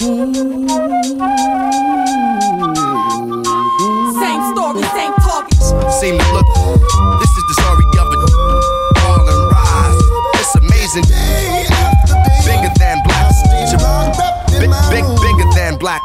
[0.00, 0.14] Same
[4.52, 5.58] story, same talking.
[5.90, 6.46] Seem to look.
[7.18, 8.18] This is the story of a
[8.94, 9.98] fall and rise.
[10.38, 11.02] It's amazing.
[12.46, 13.26] Bigger than black.
[14.60, 16.02] Big, big, bigger than black.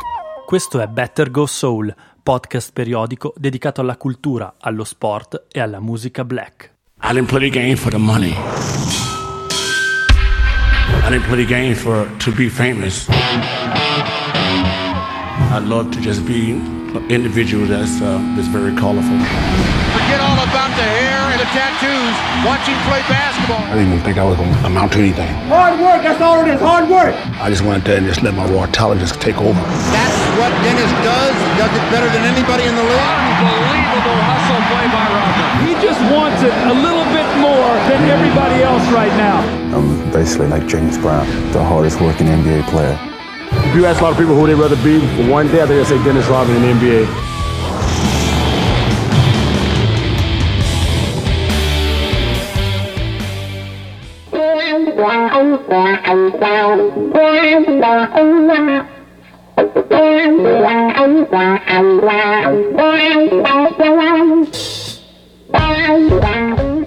[0.47, 6.25] Questo è Better Go Soul, podcast periodico dedicato alla cultura, allo sport e alla musica
[6.25, 6.71] black.
[7.03, 8.35] I didn't play the game for the money.
[11.05, 13.07] I didn't play the game for to be famous.
[15.53, 19.13] I love to just be an individual that's uh, that's very colorful.
[19.93, 22.15] Forget all about the hair and the tattoos.
[22.41, 23.61] Watch him play basketball.
[23.69, 25.29] I didn't even think I was going to amount to anything.
[25.53, 27.13] Hard work, that's all it is, hard work.
[27.37, 29.61] I just went there and just let my raw talent just take over.
[29.93, 31.37] That's what Dennis does.
[31.37, 33.13] He does it better than anybody in the league.
[33.37, 35.69] Unbelievable hustle play by Rodman.
[35.69, 39.45] He just wants it a little bit more than everybody else right now.
[39.69, 42.97] I'm basically like James Brown, the hardest working NBA player.
[43.73, 45.65] If you ask a lot of people who they'd rather be for one day, I
[45.65, 47.33] think they'd say Dennis Rodman in the NBA.
[54.95, 55.43] Wow.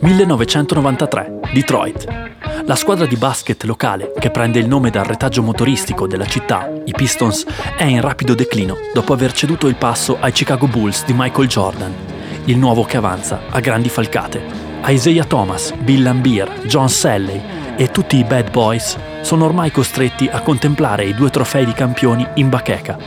[0.03, 2.36] 1993, Detroit.
[2.67, 6.91] La squadra di basket locale, che prende il nome dal retaggio motoristico della città, i
[6.91, 11.47] Pistons, è in rapido declino dopo aver ceduto il passo ai Chicago Bulls di Michael
[11.47, 11.95] Jordan,
[12.47, 14.43] il nuovo che avanza a grandi falcate.
[14.85, 17.41] Isaiah Thomas, Bill Lambier, John Salley
[17.77, 22.27] e tutti i bad boys sono ormai costretti a contemplare i due trofei di campioni
[22.35, 22.99] in bacheca,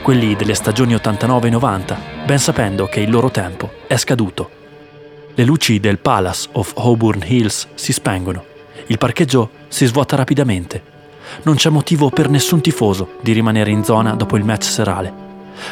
[0.00, 4.48] quelli delle stagioni 89-90, ben sapendo che il loro tempo è scaduto.
[5.34, 8.47] Le luci del Palace of Auburn Hills si spengono.
[8.90, 10.82] Il parcheggio si svuota rapidamente.
[11.42, 15.12] Non c'è motivo per nessun tifoso di rimanere in zona dopo il match serale.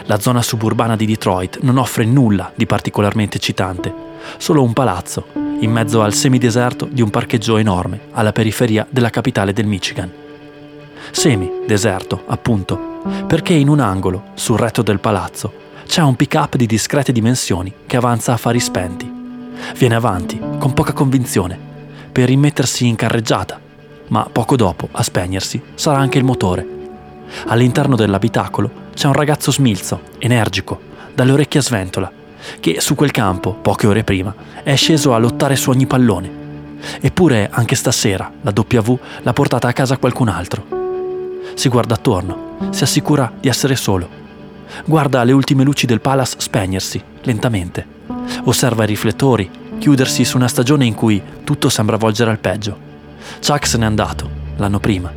[0.04, 3.92] La zona suburbana di Detroit non offre nulla di particolarmente eccitante,
[4.36, 5.28] solo un palazzo,
[5.60, 10.12] in mezzo al semideserto di un parcheggio enorme alla periferia della capitale del Michigan.
[11.10, 17.12] Semi-deserto, appunto, perché in un angolo, sul retto del palazzo, c'è un pick-up di discrete
[17.12, 19.10] dimensioni che avanza a fari spenti.
[19.78, 21.74] Viene avanti, con poca convinzione,
[22.16, 23.60] per rimettersi in carreggiata,
[24.08, 26.66] ma poco dopo, a spegnersi, sarà anche il motore.
[27.48, 30.80] All'interno dell'abitacolo c'è un ragazzo smilzo, energico,
[31.14, 32.10] dalle orecchie a sventola,
[32.58, 36.30] che su quel campo, poche ore prima, è sceso a lottare su ogni pallone.
[37.02, 40.64] Eppure anche stasera la W l'ha portata a casa qualcun altro.
[41.52, 44.08] Si guarda attorno, si assicura di essere solo.
[44.86, 47.86] Guarda le ultime luci del Palace spegnersi, lentamente.
[48.44, 52.76] Osserva i riflettori, chiudersi su una stagione in cui tutto sembra volgere al peggio.
[53.44, 55.12] Chuck se n'è andato, l'anno prima.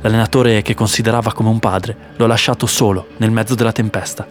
[0.00, 4.26] L'allenatore che considerava come un padre lo ha lasciato solo nel mezzo della tempesta.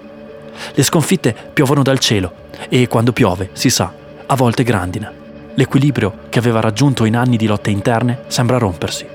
[0.73, 3.91] Le sconfitte piovono dal cielo e quando piove, si sa,
[4.25, 5.11] a volte grandina.
[5.53, 9.07] L'equilibrio che aveva raggiunto in anni di lotte interne sembra rompersi.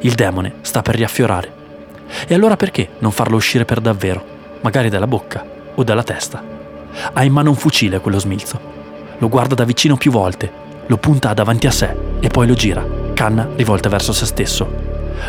[0.00, 1.52] Il demone sta per riaffiorare.
[2.26, 4.24] E allora perché non farlo uscire per davvero,
[4.60, 5.44] magari dalla bocca
[5.74, 6.42] o dalla testa?
[7.12, 8.73] Ha in mano un fucile quello smilzo.
[9.24, 10.52] Lo guarda da vicino più volte,
[10.84, 14.70] lo punta davanti a sé e poi lo gira, canna rivolta verso se stesso.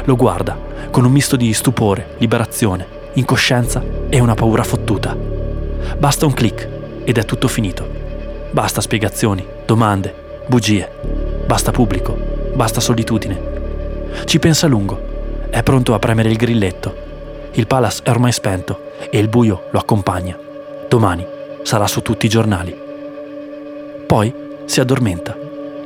[0.04, 0.60] Lo guarda
[0.92, 5.16] con un misto di stupore, liberazione, incoscienza e una paura fottuta.
[5.98, 6.68] Basta un clic
[7.06, 7.88] ed è tutto finito.
[8.52, 10.14] Basta spiegazioni, domande,
[10.46, 10.92] bugie.
[11.46, 12.18] Basta pubblico,
[12.54, 13.40] basta solitudine.
[14.26, 15.00] Ci pensa a lungo.
[15.50, 16.94] È pronto a premere il grilletto.
[17.54, 20.38] Il palace è ormai spento e il buio lo accompagna.
[20.90, 21.26] Domani
[21.64, 22.84] sarà su tutti i giornali.
[24.06, 24.34] Poi
[24.66, 25.36] si addormenta.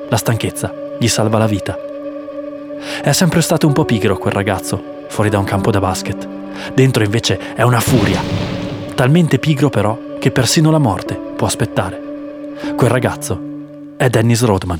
[0.09, 1.77] La stanchezza gli salva la vita.
[3.01, 6.27] È sempre stato un po' pigro quel ragazzo, fuori da un campo da basket.
[6.73, 8.21] Dentro invece è una furia.
[8.95, 12.01] Talmente pigro però che persino la morte può aspettare.
[12.75, 13.39] Quel ragazzo
[13.95, 14.79] è Dennis Rodman.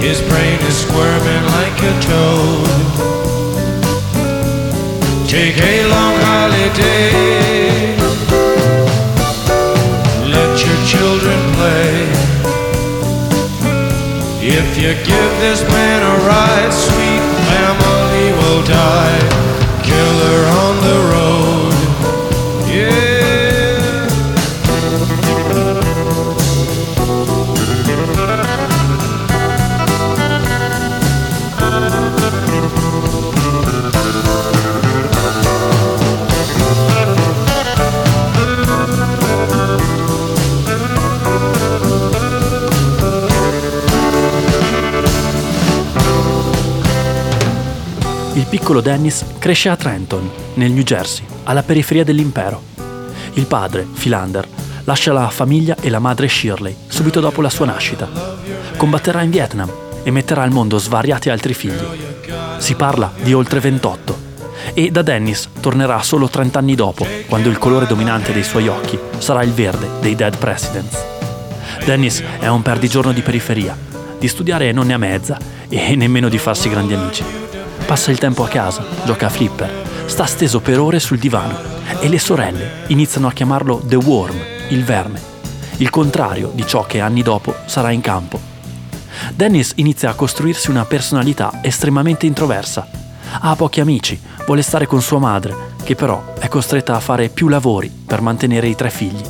[0.00, 2.70] His brain is squirming like a toad.
[5.28, 7.96] Take a long holiday.
[10.34, 11.94] Let your children play.
[14.42, 19.20] If you give this man a ride, sweet family will die.
[19.84, 20.69] Killer on
[48.70, 52.62] piccolo Dennis cresce a Trenton, nel New Jersey, alla periferia dell'impero.
[53.32, 54.46] Il padre, Philander,
[54.84, 58.08] lascia la famiglia e la madre Shirley subito dopo la sua nascita.
[58.76, 59.68] Combatterà in Vietnam
[60.04, 61.84] e metterà al mondo svariati altri figli.
[62.58, 64.18] Si parla di oltre 28
[64.74, 68.96] e da Dennis tornerà solo 30 anni dopo, quando il colore dominante dei suoi occhi
[69.18, 70.96] sarà il verde dei Dead Presidents.
[71.84, 73.76] Dennis è un perdigiorno di periferia,
[74.16, 75.38] di studiare non ne ha mezza
[75.68, 77.49] e nemmeno di farsi grandi amici.
[77.90, 81.58] Passa il tempo a casa, gioca a flipper, sta steso per ore sul divano
[81.98, 84.38] e le sorelle iniziano a chiamarlo The Worm,
[84.68, 85.20] il verme,
[85.78, 88.38] il contrario di ciò che anni dopo sarà in campo.
[89.34, 92.88] Dennis inizia a costruirsi una personalità estremamente introversa.
[93.40, 97.48] Ha pochi amici, vuole stare con sua madre, che però è costretta a fare più
[97.48, 99.24] lavori per mantenere i tre figli.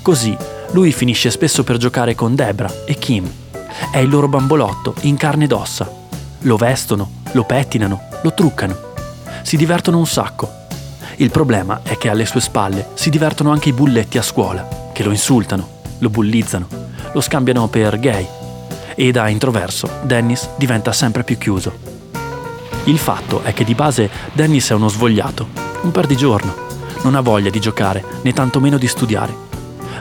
[0.00, 0.34] Così
[0.70, 3.30] lui finisce spesso per giocare con Debra e Kim.
[3.90, 6.00] È il loro bambolotto in carne ed ossa.
[6.44, 8.76] Lo vestono, lo pettinano, lo truccano.
[9.42, 10.60] Si divertono un sacco.
[11.16, 15.02] Il problema è che alle sue spalle si divertono anche i bulletti a scuola, che
[15.02, 16.66] lo insultano, lo bullizzano,
[17.12, 18.26] lo scambiano per gay.
[18.94, 21.90] E da introverso, Dennis diventa sempre più chiuso.
[22.84, 25.48] Il fatto è che di base Dennis è uno svogliato,
[25.82, 26.70] un perdigiorno.
[27.02, 29.34] Non ha voglia di giocare, né tantomeno di studiare.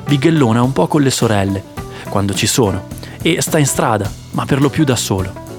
[0.06, 1.64] Bighellona un po' con le sorelle,
[2.10, 2.88] quando ci sono,
[3.22, 5.51] e sta in strada, ma per lo più da solo.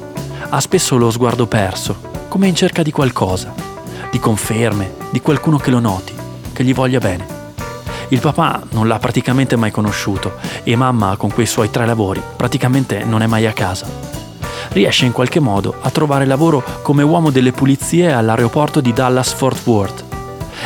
[0.55, 1.97] Ha spesso lo sguardo perso,
[2.29, 3.55] come in cerca di qualcosa,
[4.11, 6.13] di conferme, di qualcuno che lo noti,
[6.53, 7.27] che gli voglia bene.
[8.09, 13.03] Il papà non l'ha praticamente mai conosciuto e mamma con quei suoi tre lavori praticamente
[13.03, 13.87] non è mai a casa.
[14.73, 20.05] Riesce in qualche modo a trovare lavoro come uomo delle pulizie all'aeroporto di Dallas-Fort Worth.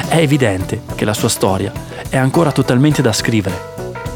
[0.08, 1.70] È evidente che la sua storia
[2.08, 3.74] è ancora totalmente da scrivere.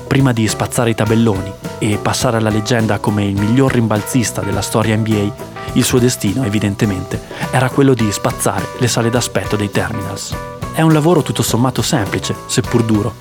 [0.08, 4.96] Prima di spazzare i tabelloni e passare alla leggenda come il miglior rimbalzista della storia
[4.96, 7.20] NBA, il suo destino, evidentemente,
[7.50, 10.34] era quello di spazzare le sale d'aspetto dei terminals.
[10.72, 13.14] È un lavoro tutto sommato semplice, seppur duro,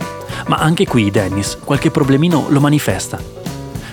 [0.47, 3.37] ma anche qui Dennis qualche problemino lo manifesta.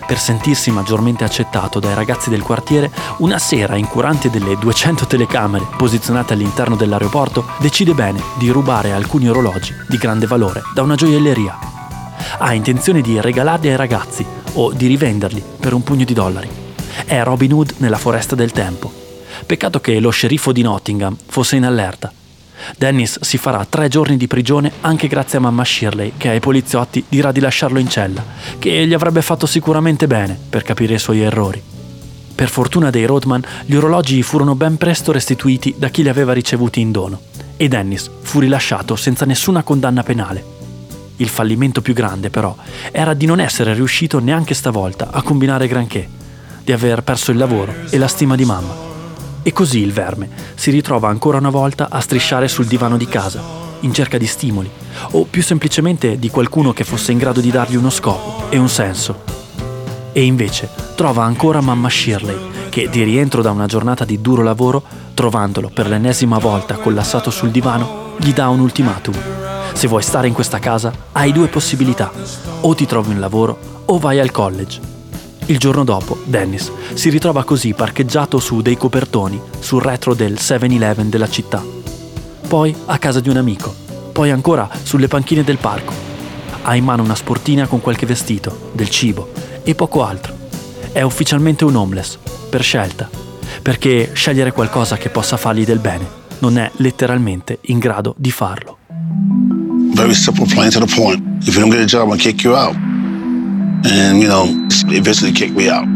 [0.07, 6.35] Per sentirsi maggiormente accettato dai ragazzi del quartiere, una sera, incurante delle 200 telecamere posizionate
[6.35, 11.59] all'interno dell'aeroporto, decide bene di rubare alcuni orologi di grande valore da una gioielleria.
[12.39, 14.25] Ha intenzione di regalarli ai ragazzi
[14.55, 16.66] o di rivenderli per un pugno di dollari.
[17.05, 18.93] È Robin Hood nella foresta del tempo.
[19.45, 22.13] Peccato che lo sceriffo di Nottingham fosse in allerta.
[22.79, 27.05] Dennis si farà tre giorni di prigione anche grazie a mamma Shirley, che ai poliziotti
[27.09, 28.25] dirà di lasciarlo in cella,
[28.59, 31.63] che gli avrebbe fatto sicuramente bene per capire i suoi errori.
[32.35, 36.81] Per fortuna dei Rodman, gli orologi furono ben presto restituiti da chi li aveva ricevuti
[36.81, 37.21] in dono
[37.57, 40.55] e Dennis fu rilasciato senza nessuna condanna penale.
[41.17, 42.55] Il fallimento più grande, però,
[42.93, 46.07] era di non essere riuscito neanche stavolta a combinare granché,
[46.67, 48.75] di aver perso il lavoro e la stima di mamma.
[49.45, 53.41] E così il verme si ritrova ancora una volta a strisciare sul divano di casa,
[53.81, 54.69] in cerca di stimoli,
[55.13, 58.69] o più semplicemente di qualcuno che fosse in grado di dargli uno scopo e un
[58.69, 59.23] senso.
[60.11, 64.83] E invece trova ancora mamma Shirley, che di rientro da una giornata di duro lavoro,
[65.15, 69.15] trovandolo per l'ennesima volta collassato sul divano, gli dà un ultimatum.
[69.73, 72.11] Se vuoi stare in questa casa, hai due possibilità.
[72.63, 74.96] O ti trovi un lavoro o vai al college.
[75.49, 81.09] Il giorno dopo, Dennis si ritrova così parcheggiato su dei copertoni sul retro del 7-Eleven
[81.09, 81.63] della città.
[82.49, 83.73] Poi a casa di un amico,
[84.13, 85.93] poi ancora sulle panchine del parco.
[86.63, 89.31] Ha in mano una sportina con qualche vestito, del cibo
[89.63, 90.35] e poco altro.
[90.91, 92.19] È ufficialmente un homeless,
[92.51, 93.09] per scelta,
[93.63, 98.79] perché scegliere qualcosa che possa fargli del bene non è letteralmente in grado di farlo.
[99.95, 101.23] Very simple, plain to the point.
[101.47, 102.77] If you don't get a job, I'll kick you out.
[103.89, 104.47] And, you know,
[104.89, 105.87] eventually kicked me out.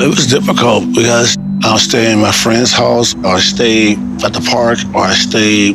[0.00, 3.92] It was difficult because I'll stay in my friend's house, or I stay
[4.24, 5.74] at the park, or I stay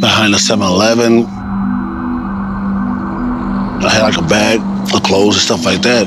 [0.00, 1.24] behind the 7 Eleven.
[3.82, 4.60] I had like a bag
[4.92, 6.06] of clothes and stuff like that.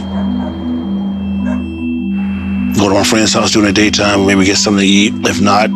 [2.77, 5.13] Go to my friend's house during the daytime, maybe get something to eat.
[5.25, 5.69] If not,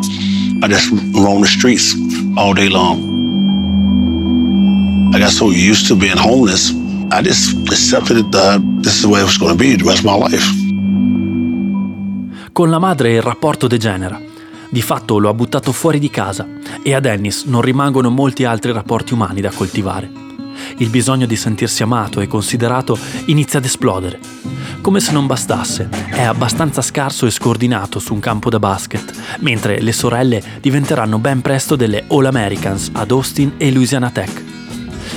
[0.62, 1.94] I just roam the streets
[2.36, 3.02] all day long.
[5.14, 6.70] I got so used to being homeless,
[7.10, 10.04] I just accepted that this is the way it was going to be the rest
[10.04, 10.46] of my life.
[12.52, 14.20] Con la madre il rapporto degenera.
[14.68, 16.46] Di fatto lo ha buttato fuori di casa
[16.82, 20.10] e a Dennis non rimangono molti altri rapporti umani da coltivare.
[20.76, 24.20] Il bisogno di sentirsi amato e considerato inizia ad esplodere.
[24.82, 29.80] Come se non bastasse, è abbastanza scarso e scordinato su un campo da basket, mentre
[29.80, 34.44] le sorelle diventeranno ben presto delle All Americans ad Austin e Louisiana Tech.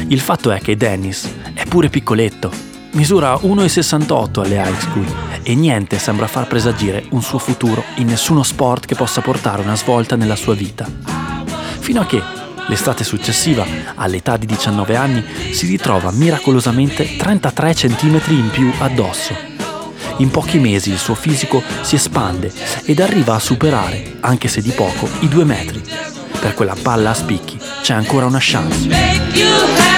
[0.07, 1.29] Il fatto è che Dennis
[1.61, 2.51] è pure piccoletto,
[2.93, 5.05] misura 1,68 alle high school
[5.43, 9.75] e niente sembra far presagire un suo futuro in nessuno sport che possa portare una
[9.75, 10.87] svolta nella sua vita.
[11.79, 12.19] Fino a che,
[12.67, 13.63] l'estate successiva,
[13.93, 19.35] all'età di 19 anni, si ritrova miracolosamente 33 cm in più addosso.
[20.17, 22.51] In pochi mesi il suo fisico si espande
[22.85, 25.79] ed arriva a superare, anche se di poco, i due metri.
[26.39, 29.90] Per quella palla a spicchi c'è ancora una chance.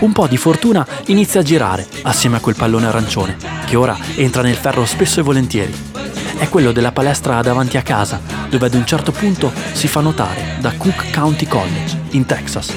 [0.00, 4.42] Un po' di fortuna inizia a girare assieme a quel pallone arancione, che ora entra
[4.42, 5.72] nel ferro spesso e volentieri.
[6.38, 10.56] È quello della palestra davanti a casa, dove ad un certo punto si fa notare
[10.58, 12.74] da Cook County College, in Texas.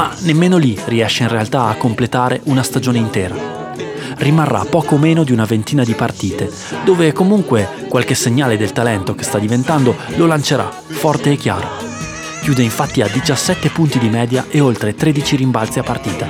[0.00, 3.36] Ma nemmeno lì riesce in realtà a completare una stagione intera.
[4.16, 6.50] Rimarrà poco meno di una ventina di partite,
[6.86, 11.68] dove comunque qualche segnale del talento che sta diventando lo lancerà, forte e chiaro.
[12.40, 16.26] Chiude infatti a 17 punti di media e oltre 13 rimbalzi a partita.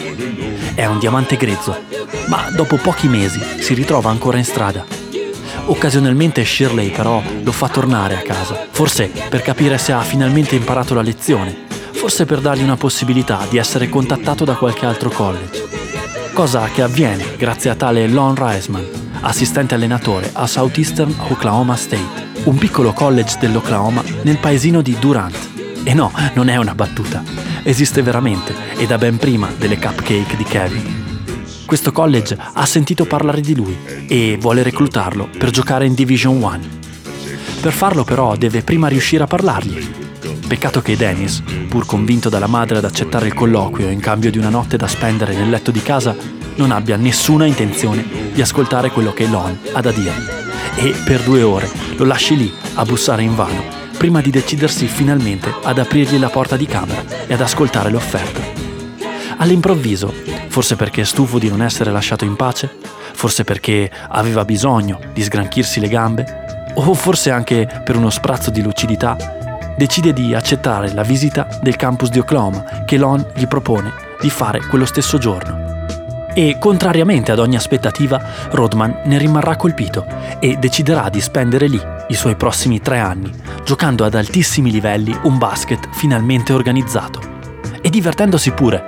[0.75, 1.79] È un diamante grezzo,
[2.27, 4.85] ma dopo pochi mesi si ritrova ancora in strada.
[5.67, 10.93] Occasionalmente Shirley però lo fa tornare a casa, forse per capire se ha finalmente imparato
[10.95, 11.69] la lezione,
[12.00, 15.69] forse per dargli una possibilità di essere contattato da qualche altro college.
[16.33, 18.88] Cosa che avviene grazie a tale Lon Reisman,
[19.21, 25.37] assistente allenatore a Southeastern Oklahoma State, un piccolo college dell'Oklahoma nel paesino di Durant.
[25.85, 27.23] E no, non è una battuta.
[27.64, 31.35] Esiste veramente e da ben prima delle cupcake di Kevin.
[31.66, 33.76] Questo college ha sentito parlare di lui
[34.09, 36.61] e vuole reclutarlo per giocare in Division 1.
[37.61, 40.00] Per farlo però deve prima riuscire a parlargli.
[40.50, 44.49] Peccato che Dennis, pur convinto dalla madre ad accettare il colloquio in cambio di una
[44.49, 46.16] notte da spendere nel letto di casa,
[46.57, 50.28] non abbia nessuna intenzione di ascoltare quello che Lon ha da dirgli.
[50.75, 53.62] E per due ore lo lasci lì a bussare in vano
[53.97, 58.40] prima di decidersi finalmente ad aprirgli la porta di camera e ad ascoltare l'offerta.
[59.37, 60.12] All'improvviso,
[60.49, 62.69] forse perché è stufo di non essere lasciato in pace,
[63.12, 68.62] forse perché aveva bisogno di sgranchirsi le gambe, o forse anche per uno sprazzo di
[68.62, 69.38] lucidità,
[69.81, 74.61] decide di accettare la visita del campus di Oklahoma che Lon gli propone di fare
[74.67, 75.87] quello stesso giorno.
[76.35, 78.21] E, contrariamente ad ogni aspettativa,
[78.51, 80.05] Rodman ne rimarrà colpito
[80.39, 83.33] e deciderà di spendere lì i suoi prossimi tre anni,
[83.65, 87.23] giocando ad altissimi livelli un basket finalmente organizzato.
[87.81, 88.85] E divertendosi pure.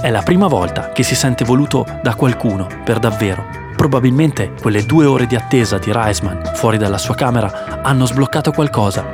[0.00, 3.65] È la prima volta che si sente voluto da qualcuno, per davvero.
[3.76, 9.04] Probabilmente quelle due ore di attesa di Reisman fuori dalla sua camera hanno sbloccato qualcosa.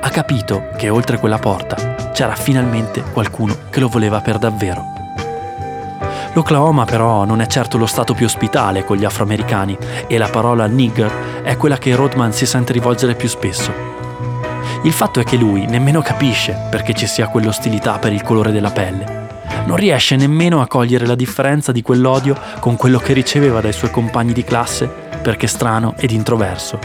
[0.00, 4.96] Ha capito che oltre quella porta c'era finalmente qualcuno che lo voleva per davvero.
[6.32, 10.66] L'Oklahoma però non è certo lo stato più ospitale con gli afroamericani e la parola
[10.66, 13.72] nigger è quella che Rodman si sente rivolgere più spesso.
[14.82, 18.70] Il fatto è che lui nemmeno capisce perché ci sia quell'ostilità per il colore della
[18.70, 19.27] pelle.
[19.66, 23.90] Non riesce nemmeno a cogliere la differenza di quell'odio con quello che riceveva dai suoi
[23.90, 24.86] compagni di classe
[25.20, 26.78] perché strano ed introverso.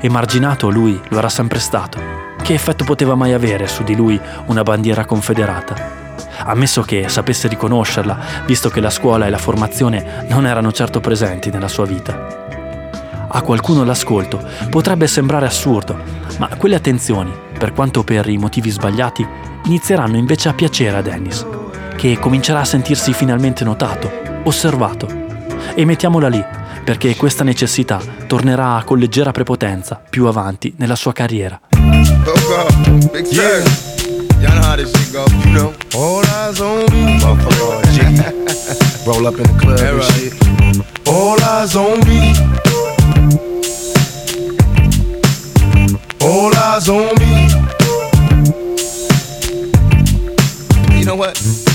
[0.00, 1.98] Emarginato lui lo era sempre stato.
[2.42, 6.06] Che effetto poteva mai avere su di lui una bandiera confederata?
[6.44, 11.50] ammesso che sapesse riconoscerla, visto che la scuola e la formazione non erano certo presenti
[11.50, 12.46] nella sua vita.
[13.30, 15.98] A qualcuno l'ascolto potrebbe sembrare assurdo,
[16.38, 19.26] ma quelle attenzioni, per quanto per i motivi sbagliati,
[19.64, 21.44] inizieranno invece a piacere a Dennis,
[21.98, 25.08] che comincerà a sentirsi finalmente notato, osservato.
[25.74, 26.42] E mettiamola lì,
[26.84, 31.60] perché questa necessità tornerà con leggera prepotenza più avanti nella sua carriera.
[46.20, 47.48] All eyes on me.
[50.96, 51.67] You know what?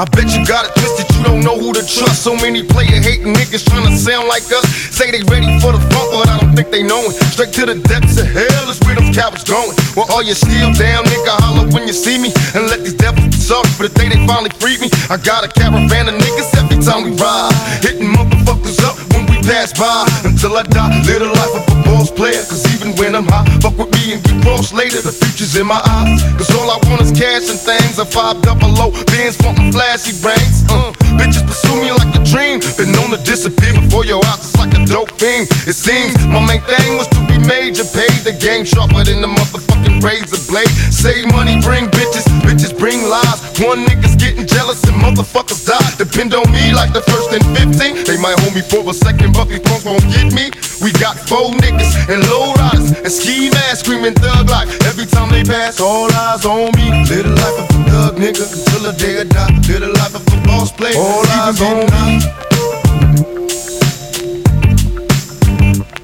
[0.00, 2.24] I bet you got it twisted, you don't know who to trust.
[2.24, 4.64] So many player hating niggas trying to sound like us.
[4.96, 7.20] Say they ready for the funk, but I don't think they know it.
[7.36, 9.76] Straight to the depths of hell is where them cowards going.
[9.92, 12.32] Well, all you still down, nigga, holler when you see me.
[12.56, 14.88] And let these devils suck for the day they finally freed me.
[15.12, 17.52] I got a caravan of niggas every time we ride.
[17.84, 20.08] Hitting motherfuckers up when we pass by.
[20.40, 22.40] Until I die, live the life of a boss player.
[22.48, 25.04] Cause even when I'm high, fuck with me and get crossed later.
[25.04, 26.24] The future's in my eyes.
[26.40, 28.00] Cause all I want is cash and things.
[28.00, 30.64] A five double low, bands wanting flashy brains.
[30.72, 32.64] Uh, bitches pursue me like a dream.
[32.80, 35.44] Been known to disappear before your eyes, it's like a dope thing.
[35.68, 37.84] It seems my main thing was to be major.
[37.92, 40.72] Paid the game sharper than the motherfucking razor blade.
[40.88, 43.44] Save money, bring bitches, bitches bring lies.
[43.60, 45.84] One nigga's getting jealous and motherfuckers die.
[46.00, 48.08] Depend on me like the first and 15.
[48.08, 50.50] They might hold me for a second, but these punks won't get me.
[50.80, 54.68] We got four niggas and low riders and ski masks screaming thug life.
[54.86, 57.04] Every time they pass, all eyes on me.
[57.08, 59.52] Live the life of a thug nigga until the day I die.
[59.68, 60.96] Live the life of a boss player.
[60.96, 62.04] All eyes on me.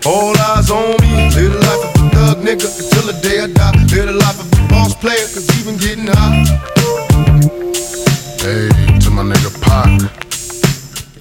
[0.05, 1.11] All eyes on me.
[1.35, 3.73] Live the life of a thug nigga until the day I die.
[3.93, 6.45] Live the life of a boss player, cause even getting high.
[8.43, 8.69] Hey,
[9.01, 10.26] to my nigga Pac.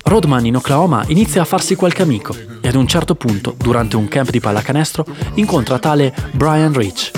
[0.08, 4.08] Rodman in Oklahoma inizia a farsi qualche amico e ad un certo punto, durante un
[4.08, 7.12] camp di pallacanestro, incontra tale Brian Rich,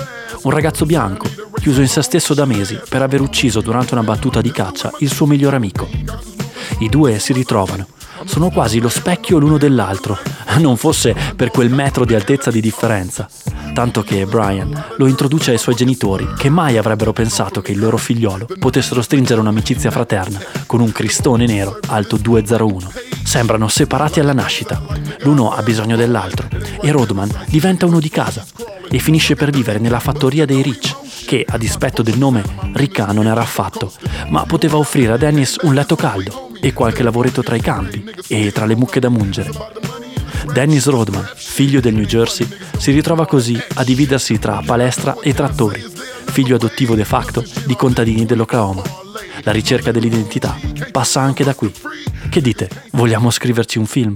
[0.44, 1.28] un ragazzo bianco,
[1.60, 5.12] chiuso in se stesso da mesi per aver ucciso durante una battuta di caccia il
[5.12, 5.88] suo migliore amico.
[6.80, 7.97] I due si ritrovano.
[8.26, 10.18] Sono quasi lo specchio l'uno dell'altro,
[10.60, 13.28] non fosse per quel metro di altezza di differenza.
[13.74, 17.98] Tanto che Brian lo introduce ai suoi genitori, che mai avrebbero pensato che il loro
[17.98, 22.92] figliolo potessero stringere un'amicizia fraterna con un cristone nero alto 201.
[23.24, 24.82] Sembrano separati alla nascita.
[25.20, 26.48] L'uno ha bisogno dell'altro
[26.82, 28.46] e Rodman diventa uno di casa
[28.90, 32.44] e finisce per vivere nella fattoria dei Rich, che a dispetto del nome
[32.74, 33.92] ricca non era affatto,
[34.30, 38.52] ma poteva offrire a Dennis un letto caldo e qualche lavoretto tra i campi e
[38.52, 39.50] tra le mucche da mungere.
[40.52, 45.84] Dennis Rodman, figlio del New Jersey, si ritrova così a dividersi tra palestra e trattori,
[46.26, 48.82] figlio adottivo de facto di contadini dell'Oklahoma.
[49.44, 50.58] La ricerca dell'identità
[50.92, 51.72] passa anche da qui.
[52.30, 52.70] Che dite?
[52.92, 54.16] Vogliamo scriverci un film?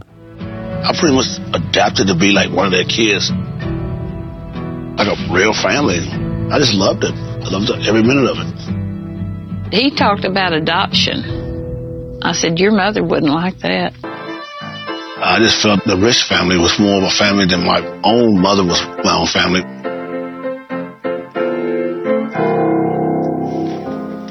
[0.84, 3.30] I pretty much adapted to be like one of their kids.
[4.98, 6.00] Like a real family.
[6.50, 7.14] I just loved it.
[7.14, 9.74] I loved every minute of it.
[9.74, 11.41] He talked about adoption.
[12.24, 13.94] I said, Your mother wouldn't like that.
[15.24, 18.64] I just felt the Rich family was more of a family than my own mother
[18.64, 19.64] was my own family.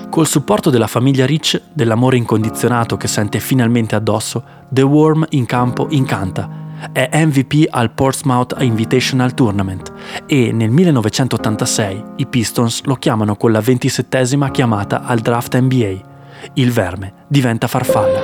[0.08, 5.86] Col supporto della famiglia Rich, dell'amore incondizionato che sente finalmente addosso, The Worm in campo
[5.90, 6.58] incanta.
[6.92, 9.92] È MVP al Portsmouth Invitational Tournament
[10.26, 16.09] e nel 1986 i Pistons lo chiamano con la ventisettesima chiamata al draft NBA.
[16.54, 18.20] Il verme diventa farfalla.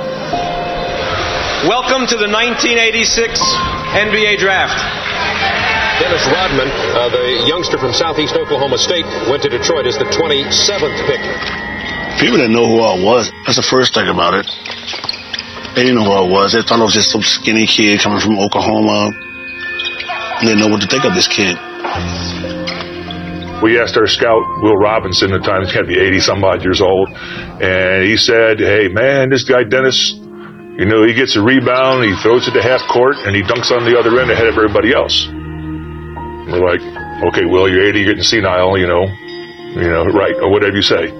[1.67, 3.39] Welcome to the 1986
[3.93, 4.77] NBA Draft.
[5.99, 11.05] Dennis Rodman, uh, the youngster from southeast Oklahoma State, went to Detroit as the 27th
[11.07, 11.21] pick.
[12.19, 13.31] People didn't know who I was.
[13.45, 14.45] That's the first thing about it.
[15.75, 16.53] They didn't know who I was.
[16.53, 19.11] They thought I was just some skinny kid coming from Oklahoma.
[20.41, 21.57] They didn't know what to think of this kid.
[23.61, 26.43] We asked our scout, Will Robinson, at the time, he's got to be 80 some
[26.43, 27.09] odd years old,
[27.61, 30.13] and he said, Hey, man, this guy Dennis,
[30.77, 33.71] you know, he gets a rebound, he throws it to half court, and he dunks
[33.71, 35.27] on the other end ahead of everybody else.
[36.47, 36.81] We're like,
[37.27, 39.05] Okay, Will, you're 80, you're getting senile, you know,
[39.73, 41.11] you know, right, or whatever you say.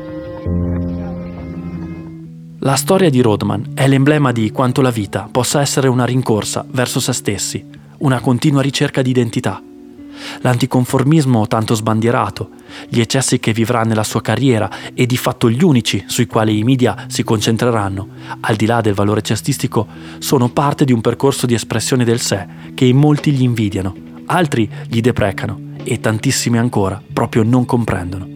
[2.60, 7.00] La storia di Rodman è l'emblema di quanto la vita possa essere una rincorsa verso
[7.00, 7.66] se stessi,
[8.00, 9.62] una continua ricerca di identità.
[10.42, 12.50] L'anticonformismo tanto sbandierato,
[12.90, 16.64] gli eccessi che vivrà nella sua carriera e di fatto gli unici sui quali i
[16.64, 18.08] media si concentreranno,
[18.42, 19.88] al di là del valore cestistico,
[20.20, 23.96] sono parte di un percorso di espressione del sé che in molti gli invidiano,
[24.28, 28.36] altri gli deprecano e tantissimi ancora proprio non comprendono.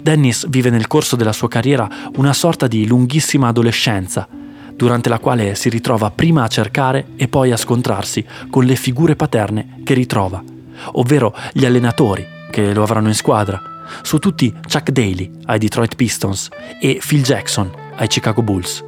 [0.00, 4.28] Dennis vive nel corso della sua carriera una sorta di lunghissima adolescenza,
[4.76, 9.16] durante la quale si ritrova prima a cercare e poi a scontrarsi con le figure
[9.16, 10.42] paterne che ritrova,
[10.92, 13.60] ovvero gli allenatori che lo avranno in squadra,
[14.02, 16.48] su tutti Chuck Daly ai Detroit Pistons
[16.80, 18.84] e Phil Jackson ai Chicago Bulls.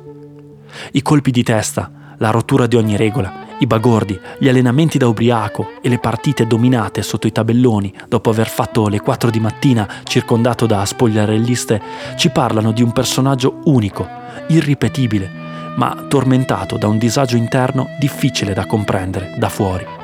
[0.92, 5.72] I colpi di testa, la rottura di ogni regola, i bagordi, gli allenamenti da ubriaco
[5.80, 10.66] e le partite dominate sotto i tabelloni dopo aver fatto le 4 di mattina circondato
[10.66, 11.80] da spogliarelliste
[12.16, 14.06] ci parlano di un personaggio unico,
[14.48, 15.30] irripetibile,
[15.76, 19.95] ma tormentato da un disagio interno difficile da comprendere da fuori.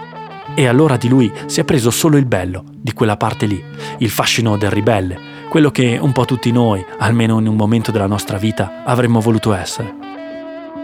[0.54, 3.62] E allora di lui si è preso solo il bello, di quella parte lì,
[3.98, 8.06] il fascino del ribelle, quello che un po' tutti noi, almeno in un momento della
[8.06, 9.94] nostra vita, avremmo voluto essere.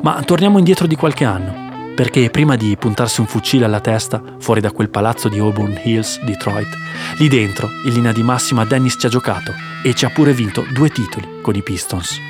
[0.02, 1.66] Ma torniamo indietro di qualche anno
[1.98, 6.22] perché prima di puntarsi un fucile alla testa fuori da quel palazzo di Auburn Hills,
[6.22, 6.68] Detroit,
[7.16, 9.52] lì dentro, in linea di massima, Dennis ci ha giocato
[9.83, 12.20] e ci ha pure vinto due titoli con i Pistons.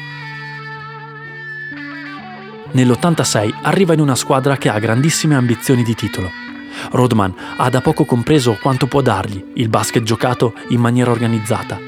[2.72, 6.48] Nell'86 arriva in una squadra che ha grandissime ambizioni di titolo.
[6.91, 11.79] Rodman ha da poco compreso quanto può dargli il basket giocato in maniera organizzata,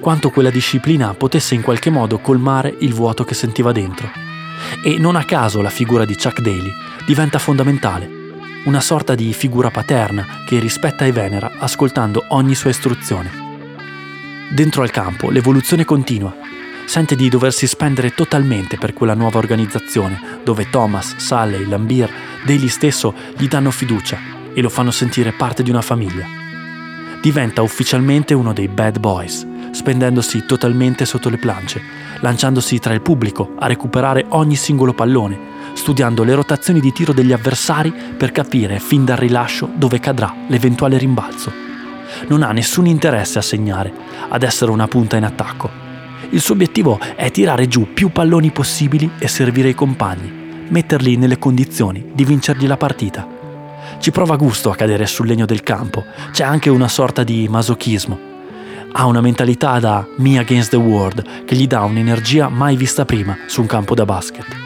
[0.00, 4.10] quanto quella disciplina potesse in qualche modo colmare il vuoto che sentiva dentro.
[4.82, 6.70] E non a caso la figura di Chuck Daly
[7.06, 8.22] diventa fondamentale,
[8.64, 13.30] una sorta di figura paterna che rispetta e venera ascoltando ogni sua istruzione.
[14.50, 16.43] Dentro al campo l'evoluzione continua.
[16.86, 22.10] Sente di doversi spendere totalmente per quella nuova organizzazione dove Thomas, Salley, Lambier,
[22.44, 24.18] Daly stesso gli danno fiducia
[24.52, 26.26] e lo fanno sentire parte di una famiglia.
[27.20, 31.82] Diventa ufficialmente uno dei bad boys, spendendosi totalmente sotto le planche,
[32.20, 37.32] lanciandosi tra il pubblico a recuperare ogni singolo pallone studiando le rotazioni di tiro degli
[37.32, 41.52] avversari per capire fin dal rilascio dove cadrà l'eventuale rimbalzo.
[42.28, 43.92] Non ha nessun interesse a segnare,
[44.28, 45.83] ad essere una punta in attacco.
[46.34, 51.38] Il suo obiettivo è tirare giù più palloni possibili e servire i compagni, metterli nelle
[51.38, 53.24] condizioni di vincergli la partita.
[54.00, 58.18] Ci prova gusto a cadere sul legno del campo, c'è anche una sorta di masochismo.
[58.90, 63.38] Ha una mentalità da me against the world che gli dà un'energia mai vista prima
[63.46, 64.62] su un campo da basket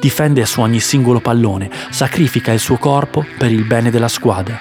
[0.00, 4.60] difende su ogni singolo pallone, sacrifica il suo corpo per il bene della squadra.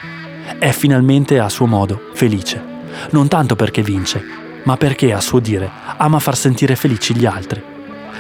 [0.60, 2.64] È finalmente a suo modo felice,
[3.10, 7.64] non tanto perché vince, ma perché a suo dire ama far sentire felici gli altri.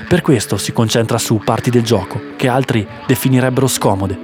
[0.07, 4.17] Per questo si concentra su parti del gioco che altri definirebbero scomode.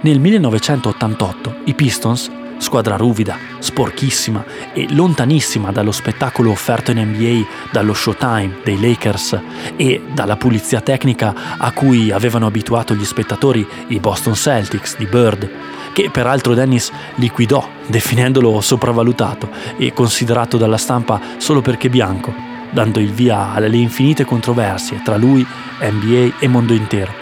[0.00, 7.94] Nel 1988 i Pistons squadra ruvida, sporchissima e lontanissima dallo spettacolo offerto in NBA dallo
[7.94, 9.36] Showtime dei Lakers
[9.74, 15.50] e dalla pulizia tecnica a cui avevano abituato gli spettatori i Boston Celtics di Bird,
[15.94, 22.34] che peraltro Dennis liquidò definendolo sopravvalutato e considerato dalla stampa solo perché bianco,
[22.70, 25.46] dando il via alle infinite controversie tra lui,
[25.80, 27.12] NBA e mondo intero.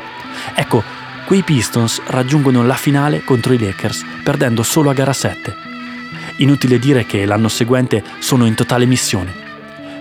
[0.55, 0.83] Ecco,
[1.27, 5.55] quei Pistons raggiungono la finale contro i Lakers, perdendo solo a gara 7.
[6.37, 9.35] Inutile dire che l'anno seguente sono in totale missione.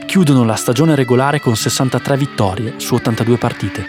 [0.05, 3.85] Chiudono la stagione regolare con 63 vittorie su 82 partite.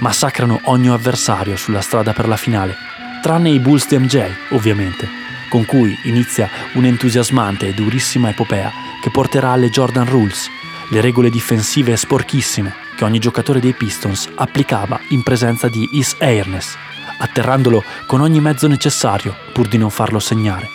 [0.00, 2.76] Massacrano ogni avversario sulla strada per la finale,
[3.20, 5.08] tranne i Bulls di MJ, ovviamente,
[5.48, 8.70] con cui inizia un'entusiasmante e durissima epopea
[9.02, 10.48] che porterà alle Jordan Rules,
[10.90, 16.76] le regole difensive sporchissime che ogni giocatore dei Pistons applicava in presenza di Is Airness,
[17.18, 20.68] atterrandolo con ogni mezzo necessario pur di non farlo segnare.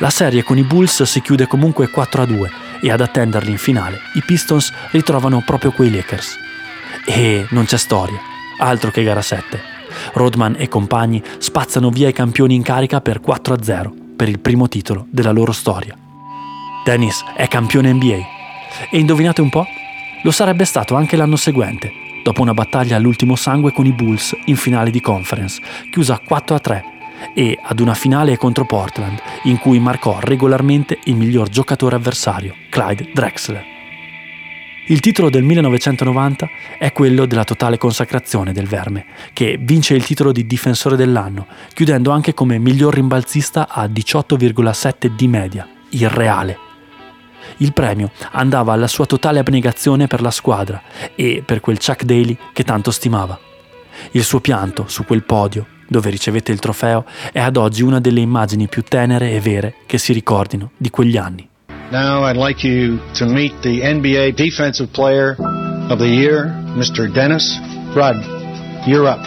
[0.00, 4.22] La serie con i Bulls si chiude comunque 4-2 e ad attenderli in finale i
[4.24, 6.36] Pistons ritrovano proprio quei Lakers.
[7.06, 8.20] E non c'è storia,
[8.58, 9.73] altro che gara 7.
[10.12, 15.06] Rodman e compagni spazzano via i campioni in carica per 4-0 per il primo titolo
[15.10, 15.96] della loro storia.
[16.84, 18.18] Dennis è campione NBA.
[18.90, 19.66] E indovinate un po'?
[20.22, 21.90] Lo sarebbe stato anche l'anno seguente,
[22.22, 26.82] dopo una battaglia all'ultimo sangue con i Bulls in finale di conference, chiusa 4-3,
[27.34, 33.10] e ad una finale contro Portland, in cui marcò regolarmente il miglior giocatore avversario, Clyde
[33.12, 33.73] Drexler.
[34.86, 36.46] Il titolo del 1990
[36.78, 42.10] è quello della totale consacrazione del Verme, che vince il titolo di difensore dell'anno, chiudendo
[42.10, 46.58] anche come miglior rimbalzista a 18,7 di media, irreale.
[47.58, 50.82] Il premio andava alla sua totale abnegazione per la squadra
[51.14, 53.40] e per quel Chuck Daly che tanto stimava.
[54.10, 58.20] Il suo pianto su quel podio, dove ricevette il trofeo, è ad oggi una delle
[58.20, 61.48] immagini più tenere e vere che si ricordino di quegli anni.
[61.92, 65.36] Now I'd like you to meet the NBA Defensive Player
[65.90, 67.12] of the Year, Mr.
[67.12, 67.58] Dennis
[67.94, 68.16] Rudd.
[68.88, 69.20] You're up.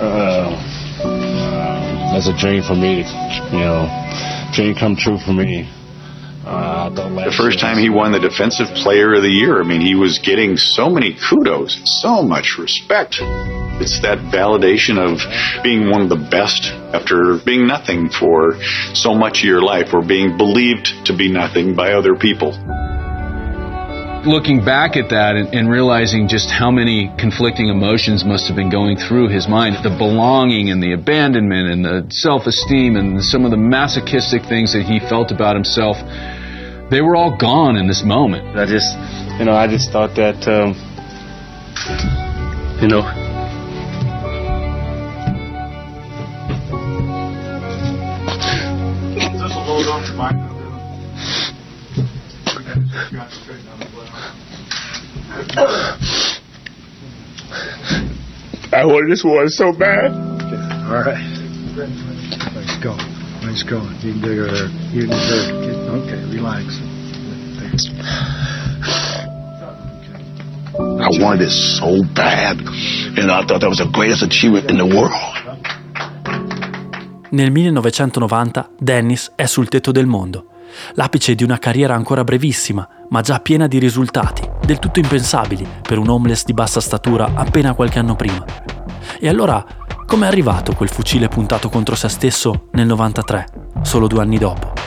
[0.00, 0.10] Uh,
[1.02, 3.04] uh, that's a dream for me.
[3.52, 5.68] You know, dream come true for me.
[6.50, 9.94] Uh, the first time he won the Defensive Player of the Year, I mean, he
[9.94, 13.18] was getting so many kudos, so much respect.
[13.78, 15.22] It's that validation of
[15.62, 18.60] being one of the best after being nothing for
[18.94, 22.58] so much of your life or being believed to be nothing by other people
[24.26, 28.68] looking back at that and, and, realizing just how many conflicting emotions must have been
[28.68, 33.46] going through his mind the belonging and the abandonment and the self esteem and some
[33.46, 35.96] of the masochistic things that he felt about himself
[36.90, 38.56] they were all gone in this moment.
[38.56, 38.96] I just,
[39.38, 40.46] you know, I just thought that.
[40.48, 40.74] Um,
[42.80, 43.02] You know,
[58.72, 60.10] I wanted this one so bad.
[60.10, 61.20] All right.
[61.76, 62.96] Let's go.
[63.42, 63.82] Let's go.
[64.00, 64.68] You can do her.
[64.94, 65.69] You can do her.
[65.90, 66.80] Okay, relax.
[70.78, 72.60] I wanted it so bad,
[73.16, 75.10] and I thought that was the greatest achievement in the world.
[77.30, 80.46] Nel 1990 Dennis è sul tetto del mondo,
[80.94, 85.98] l'apice di una carriera ancora brevissima, ma già piena di risultati, del tutto impensabili per
[85.98, 88.44] un homeless di bassa statura appena qualche anno prima.
[89.18, 89.64] E allora,
[90.06, 93.46] com'è arrivato quel fucile puntato contro se stesso nel 93,
[93.82, 94.79] solo due anni dopo?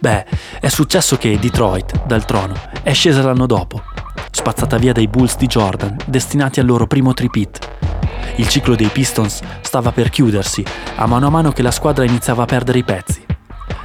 [0.00, 0.24] Beh,
[0.60, 3.82] è successo che Detroit, dal trono, è scesa l'anno dopo,
[4.30, 7.58] spazzata via dai Bulls di Jordan, destinati al loro primo tripit.
[8.36, 10.64] Il ciclo dei Pistons stava per chiudersi,
[10.96, 13.24] a mano a mano che la squadra iniziava a perdere i pezzi.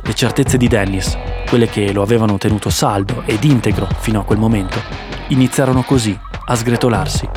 [0.01, 1.15] Le certezze di Dennis,
[1.47, 4.81] quelle che lo avevano tenuto saldo ed integro fino a quel momento,
[5.27, 7.29] iniziarono così a sgretolarsi.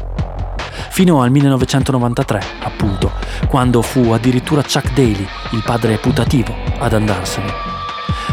[0.88, 3.12] Fino al 1993, appunto,
[3.46, 7.71] quando fu addirittura Chuck Daly, il padre putativo, ad andarsene.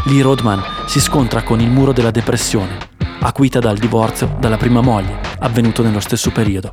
[0.04, 2.78] Lee Rodman si scontra con il muro della depressione,
[3.20, 6.72] acuita dal divorzio dalla prima moglie, avvenuto nello stesso periodo.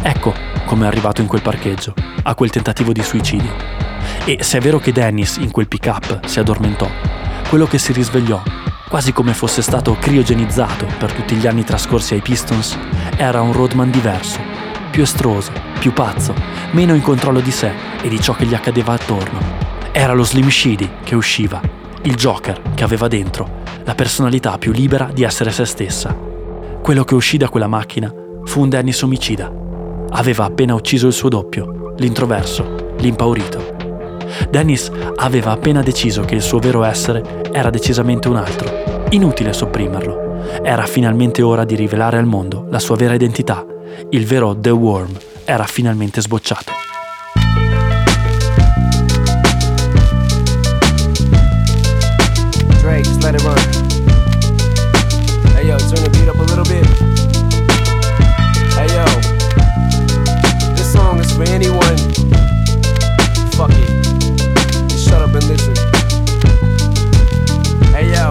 [0.00, 0.32] Ecco
[0.64, 3.54] come è arrivato in quel parcheggio, a quel tentativo di suicidio.
[4.24, 6.88] E se è vero che Dennis in quel pick-up si addormentò,
[7.48, 8.40] quello che si risvegliò,
[8.88, 12.78] quasi come fosse stato criogenizzato per tutti gli anni trascorsi ai Pistons,
[13.16, 14.40] era un Rodman diverso,
[14.90, 16.34] più estroso, più pazzo,
[16.70, 19.38] meno in controllo di sé e di ciò che gli accadeva attorno.
[19.92, 21.60] Era lo Slim Shady che usciva,
[22.02, 26.14] il Joker che aveva dentro, la personalità più libera di essere se stessa.
[26.82, 28.12] Quello che uscì da quella macchina
[28.44, 29.52] fu un Dennis omicida.
[30.10, 33.76] Aveva appena ucciso il suo doppio, l'introverso, l'impaurito.
[34.50, 39.06] Dennis aveva appena deciso che il suo vero essere era decisamente un altro.
[39.10, 40.60] Inutile sopprimerlo.
[40.62, 43.64] Era finalmente ora di rivelare al mondo la sua vera identità.
[44.10, 46.87] Il vero The Worm era finalmente sbocciato.
[53.18, 53.58] Just let it run.
[55.54, 56.86] Hey yo, turn the beat up a little bit.
[58.74, 59.04] Hey yo,
[60.74, 61.98] this song is for anyone.
[63.56, 64.88] Fuck it.
[64.88, 65.74] Just shut up and listen.
[67.92, 68.30] Hey yo.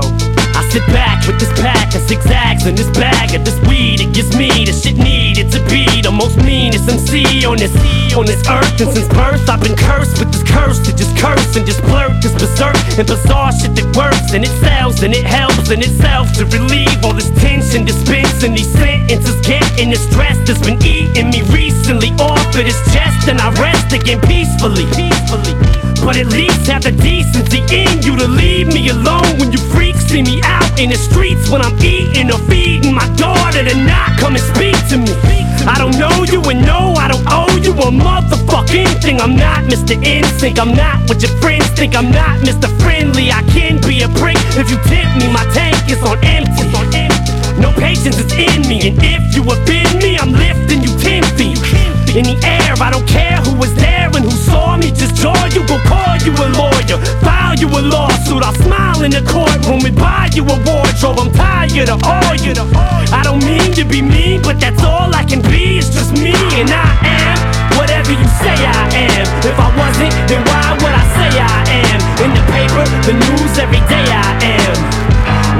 [0.55, 4.01] I sit back with this pack of zigzags and this bag of this weed.
[4.01, 4.97] It gives me the shit
[5.37, 7.73] needed to be the most meanest MC on this
[8.15, 8.81] on this earth.
[8.81, 12.21] And since birth, I've been cursed with this curse to just curse and just blurt
[12.21, 16.33] this berserk and bizarre shit that works and it sells and it helps in itself
[16.37, 21.41] to relieve all this tension, dispensing these sentences, getting the stress that's been eating me
[21.53, 23.29] recently off of this chest.
[23.29, 25.86] And I rest again peacefully, peacefully.
[26.03, 30.05] But at least have the decency in you to leave me alone when you freaks
[30.05, 34.17] see me out in the streets when I'm eating or feeding my daughter to not
[34.19, 35.13] come and speak to me.
[35.67, 39.19] I don't know you and no, I don't owe you a motherfucking thing.
[39.19, 39.93] I'm not Mr.
[40.01, 41.95] Instinct, I'm not what your friends think.
[41.95, 42.69] I'm not Mr.
[42.81, 45.27] Friendly, I can be a prick if you tempt me.
[45.31, 46.47] My tank is on empty.
[47.59, 51.57] No patience is in me, and if you offend me, I'm lifting you ten feet
[52.15, 52.73] in the air.
[52.79, 53.86] I don't care who was there
[54.77, 54.91] and me.
[54.91, 58.43] Just jaw you, go call you a lawyer, file you a lawsuit.
[58.43, 61.19] I'll smile in the courtroom and buy you a wardrobe.
[61.19, 62.53] I'm tired of all you.
[63.11, 65.77] I don't mean to be mean, but that's all I can be.
[65.77, 67.37] It's just me, and I am
[67.77, 69.25] whatever you say I am.
[69.45, 71.99] If I wasn't, then why would I say I am?
[72.23, 74.75] In the paper, the news, every day I am.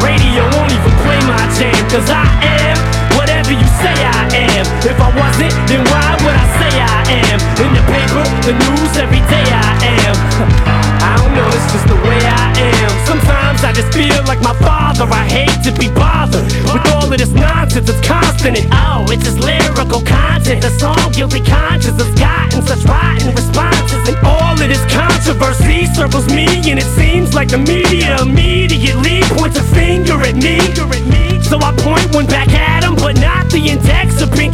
[0.02, 3.07] Radio won't even play my jam, cause I am
[3.48, 4.28] whatever you say I
[4.60, 4.66] am.
[4.84, 7.00] If I wasn't, then why would I say I
[7.32, 7.40] am?
[7.64, 9.72] In the paper, the news, every day I
[10.04, 10.16] am.
[11.08, 12.92] I don't know, it's just the way I am.
[13.08, 15.06] Sometimes I just feel like my father.
[15.08, 17.88] I hate to be bothered with all of this nonsense.
[17.88, 20.62] It's constant and oh, it's just lyrical content.
[20.62, 24.04] The song Guilty Conscience has gotten such rotten responses.
[24.10, 29.58] And all of this controversy circles me, and it seems like the media immediately points
[29.58, 30.60] a finger at me.
[31.48, 32.77] So I point one back at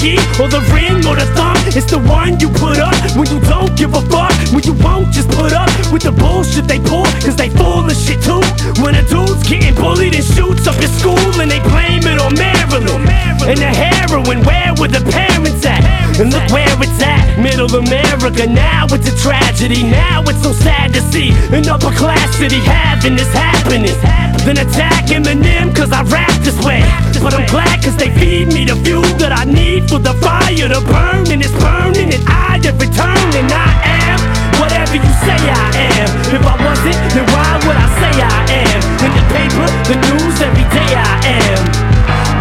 [0.03, 1.55] index or the ring or the thumb.
[1.71, 4.33] It's the one you put up when you don't give a fuck.
[4.51, 7.95] When you won't just put up with the bullshit they pull, cause they full of
[7.95, 8.43] shit too.
[8.83, 12.35] When a dude's getting bullied and shoots up his school and they blame it on
[12.35, 13.07] Maryland.
[13.43, 15.83] And the heroin, where were the parents at?
[16.19, 18.47] And look where it's at, middle America.
[18.47, 19.83] Now it's a tragedy.
[19.83, 23.99] Now it's so sad to see an upper class city having this happiness.
[24.47, 26.81] Then attack Eminem cause I rap this way.
[27.21, 30.67] But I'm glad cause they feed me the fuel that I need for the fire
[30.71, 31.27] to burn.
[31.27, 33.69] And it's burning and I have returned and I
[34.07, 34.17] am
[34.63, 35.67] whatever you say I
[35.99, 36.09] am.
[36.31, 38.79] If I wasn't, then why would I say I am?
[39.03, 41.83] In the paper, the news, every day I am.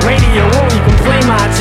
[0.07, 0.92] Radio my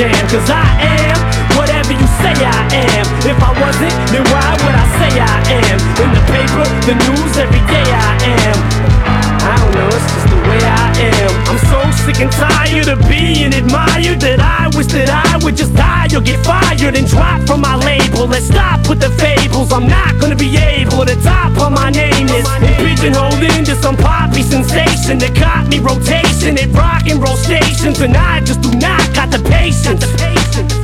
[0.01, 1.17] jam, cause I am
[1.57, 3.05] whatever you say I am.
[3.21, 5.77] If I wasn't, then why would I say I am?
[6.01, 8.13] In the paper, the news, every day I
[8.49, 9.00] am.
[9.43, 11.31] I don't know, it's just the way I am.
[11.49, 15.73] I'm so sick and tired of being admired that I wish that I would just
[15.75, 18.27] die or get fired and drop from my label.
[18.27, 19.71] Let's stop with the fables.
[19.71, 23.95] I'm not gonna be able to top on my name is and pigeonholed into some
[23.97, 28.71] poppy sensation that caught me rotation at rock and roll stations, and I just do
[28.77, 30.03] not got the patience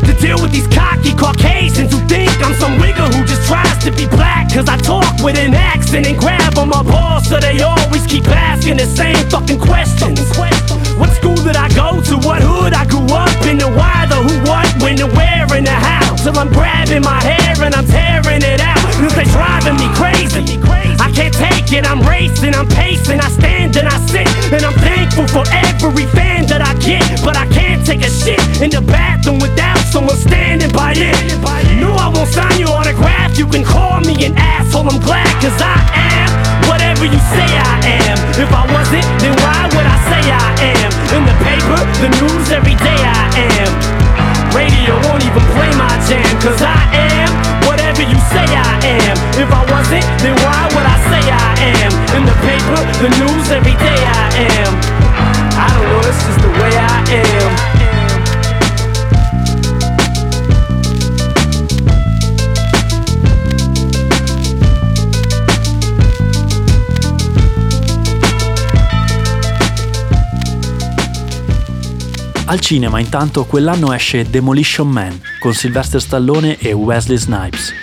[0.05, 3.91] to deal with these cocky Caucasians who think I'm some wigger who just tries to
[3.91, 4.26] be black.
[4.57, 8.25] Cause I talk with an accent and grab on my balls, so they always keep
[8.25, 10.17] asking the same fucking questions.
[10.97, 12.17] What school did I go to?
[12.25, 13.59] What hood I grew up in?
[13.59, 16.15] The why, the who, what, when, the where, and the how.
[16.15, 18.81] Till I'm grabbing my hair and I'm tearing it out.
[18.97, 20.57] Cause they driving me crazy.
[20.97, 24.25] I can't take it, I'm racing, I'm pacing, I stand and I sit.
[24.49, 27.05] And I'm thankful for every fan that I get.
[27.21, 31.13] But I can't take a shit in the bathroom without someone standing by it.
[31.77, 33.37] No, I won't sign your autograph.
[33.37, 36.29] You can call an asshole, I'm glad, cause I am
[36.65, 37.75] whatever you say I
[38.07, 38.17] am.
[38.37, 40.89] If I wasn't, then why would I say I am?
[41.13, 43.23] In the paper, the news, every day I
[43.61, 43.71] am.
[44.55, 47.29] Radio won't even play my jam, cause I am
[47.69, 48.73] whatever you say I
[49.05, 49.15] am.
[49.37, 51.49] If I wasn't, then why would I say I
[51.85, 51.91] am?
[52.17, 53.96] In the paper, the news, every day
[72.49, 77.73] Al cinema intanto quell'anno esce Demolition Man con Sylvester Stallone e Wesley Snipes.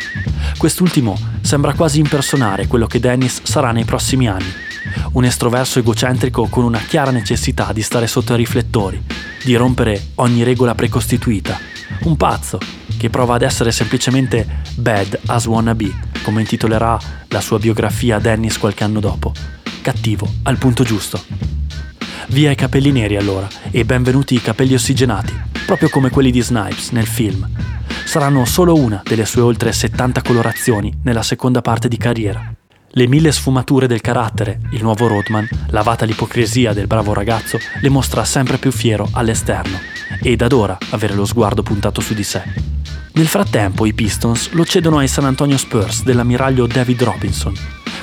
[0.57, 4.51] Quest'ultimo sembra quasi impersonare quello che Dennis sarà nei prossimi anni.
[5.13, 9.03] Un estroverso egocentrico con una chiara necessità di stare sotto i riflettori,
[9.45, 11.59] di rompere ogni regola precostituita.
[12.05, 12.59] Un pazzo
[12.97, 16.99] che prova ad essere semplicemente bad as wannabe, come intitolerà
[17.29, 19.35] la sua biografia Dennis qualche anno dopo.
[19.83, 21.54] Cattivo al punto giusto.
[22.29, 25.33] Via i capelli neri allora e benvenuti i capelli ossigenati,
[25.67, 27.49] proprio come quelli di Snipes nel film.
[28.05, 32.53] Saranno solo una delle sue oltre 70 colorazioni nella seconda parte di carriera.
[32.97, 38.25] Le mille sfumature del carattere, il nuovo Rodman, lavata l'ipocrisia del bravo ragazzo, le mostra
[38.25, 39.79] sempre più fiero all'esterno
[40.23, 42.74] ed adora avere lo sguardo puntato su di sé.
[43.17, 47.55] Nel frattempo i Pistons lo cedono ai San Antonio Spurs dell'ammiraglio David Robinson,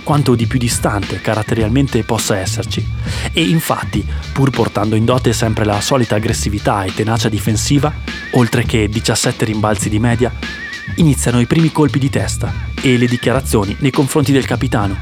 [0.04, 2.88] quanto di più distante caratterialmente possa esserci.
[3.34, 7.94] E infatti, pur portando in dote sempre la solita aggressività e tenacia difensiva,
[8.32, 10.32] oltre che 17 rimbalzi di media,
[10.96, 14.98] iniziano i primi colpi di testa e le dichiarazioni nei confronti del capitano,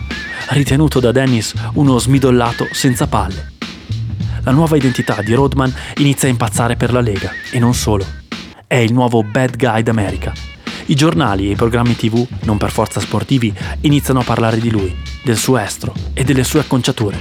[0.49, 3.51] ritenuto da Dennis uno smidollato senza palle.
[4.41, 8.18] La nuova identità di Rodman inizia a impazzare per la Lega, e non solo.
[8.71, 10.31] È il nuovo bad guy d'America,
[10.85, 13.51] i giornali e i programmi tv, non per forza sportivi,
[13.81, 17.17] iniziano a parlare di lui, del suo estro e delle sue acconciature.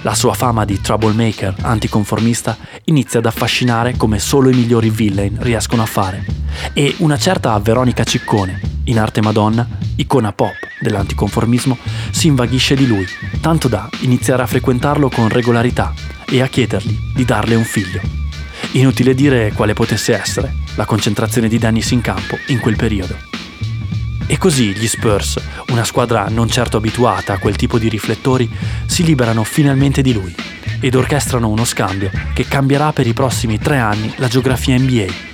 [0.00, 5.82] La sua fama di troublemaker anticonformista inizia ad affascinare come solo i migliori villain riescono
[5.82, 6.24] a fare.
[6.72, 11.76] E una certa Veronica Ciccone, in arte Madonna, icona pop dell'anticonformismo,
[12.08, 13.04] si invaghisce di lui,
[13.42, 15.92] tanto da iniziare a frequentarlo con regolarità
[16.26, 18.00] e a chiedergli di darle un figlio.
[18.72, 23.14] Inutile dire quale potesse essere la concentrazione di Dennis in campo in quel periodo.
[24.26, 25.38] E così gli Spurs,
[25.68, 28.48] una squadra non certo abituata a quel tipo di riflettori,
[28.86, 30.34] si liberano finalmente di lui
[30.80, 35.28] ed orchestrano uno scambio che cambierà per i prossimi tre anni la geografia NBA.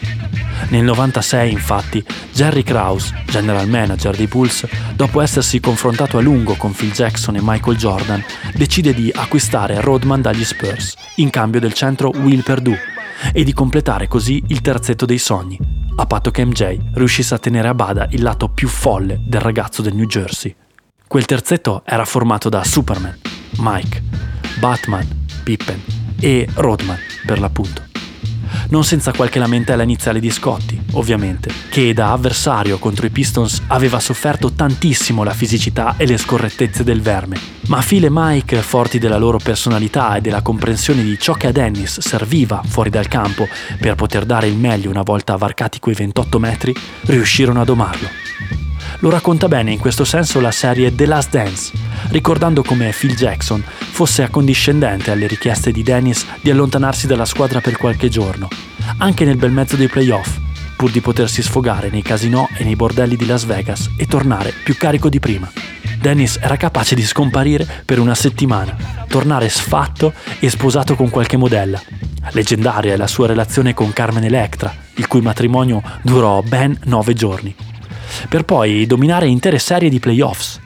[0.71, 6.73] Nel 96, infatti, Jerry Krause, general manager dei Bulls, dopo essersi confrontato a lungo con
[6.73, 12.11] Phil Jackson e Michael Jordan, decide di acquistare Rodman dagli Spurs, in cambio del centro
[12.17, 12.96] Will Perdue,
[13.33, 15.58] e di completare così il terzetto dei sogni,
[15.96, 19.83] a patto che MJ riuscisse a tenere a bada il lato più folle del ragazzo
[19.83, 20.54] del New Jersey.
[21.06, 23.19] Quel terzetto era formato da Superman,
[23.58, 24.02] Mike,
[24.58, 25.06] Batman,
[25.42, 25.81] Pippen
[26.21, 27.86] e Rodman, per l'appunto.
[28.71, 34.00] Non senza qualche lamentela iniziale di Scotti, ovviamente, che da avversario contro i Pistons aveva
[34.00, 37.38] sofferto tantissimo la fisicità e le scorrettezze del verme.
[37.69, 41.52] Ma Phil e Mike, forti della loro personalità e della comprensione di ciò che a
[41.52, 43.48] Dennis serviva fuori dal campo
[43.79, 48.25] per poter dare il meglio una volta varcati quei 28 metri, riuscirono a domarlo.
[49.01, 51.73] Lo racconta bene in questo senso la serie The Last Dance,
[52.09, 57.77] ricordando come Phil Jackson fosse accondiscendente alle richieste di Dennis di allontanarsi dalla squadra per
[57.77, 58.49] qualche giorno,
[58.99, 60.39] anche nel bel mezzo dei playoff,
[60.77, 64.77] pur di potersi sfogare nei casinò e nei bordelli di Las Vegas e tornare più
[64.77, 65.51] carico di prima.
[65.99, 68.77] Dennis era capace di scomparire per una settimana,
[69.09, 71.81] tornare sfatto e sposato con qualche modella.
[72.31, 77.55] Leggendaria è la sua relazione con Carmen Electra, il cui matrimonio durò ben nove giorni,
[78.29, 80.60] per poi dominare intere serie di playoffs.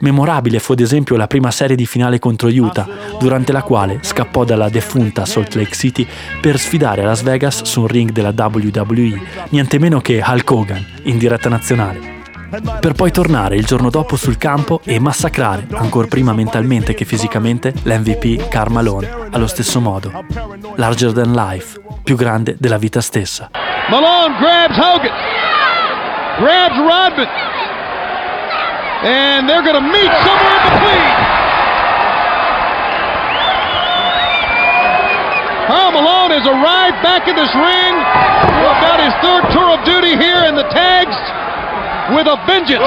[0.00, 2.86] Memorabile fu ad esempio la prima serie di finale contro Utah,
[3.18, 6.06] durante la quale scappò dalla defunta Salt Lake City
[6.40, 9.20] per sfidare Las Vegas su un ring della WWE,
[9.50, 12.14] niente meno che Hulk Hogan, in diretta nazionale
[12.80, 17.74] per poi tornare il giorno dopo sul campo e massacrare, ancora prima mentalmente che fisicamente,
[17.82, 20.24] l'MVP Karl Malone allo stesso modo.
[20.76, 23.50] Larger than life, più grande della vita stessa.
[23.90, 25.10] Malone grabs Hogan,
[26.38, 27.28] grabs Rodman,
[29.04, 31.12] and they're going to meet somewhere in between.
[35.66, 37.94] Karl Malone has arrived back in this ring
[38.78, 41.16] about his third tour of duty here in the tags
[42.14, 42.86] with a vengeance.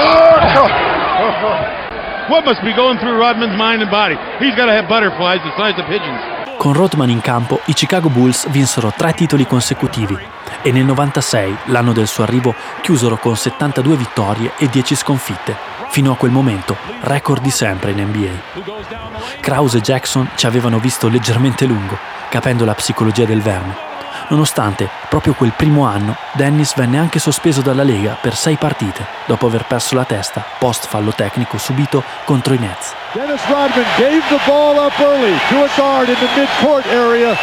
[2.32, 4.16] what must be going through Rodman's mind and body?
[4.40, 6.39] He's got to have butterflies the size of pigeons.
[6.60, 10.14] Con Rodman in campo, i Chicago Bulls vinsero tre titoli consecutivi
[10.60, 15.56] e nel 96, l'anno del suo arrivo, chiusero con 72 vittorie e 10 sconfitte.
[15.88, 19.40] Fino a quel momento, record di sempre in NBA.
[19.40, 21.96] Krause e Jackson ci avevano visto leggermente lungo,
[22.28, 23.88] capendo la psicologia del verme
[24.30, 29.46] Nonostante, proprio quel primo anno, Dennis venne anche sospeso dalla Lega per sei partite, dopo
[29.46, 32.94] aver perso la testa post fallo tecnico subito contro i Nets.
[33.12, 37.34] Dennis Rodman gave the ball up early to a guard in the midcourt area,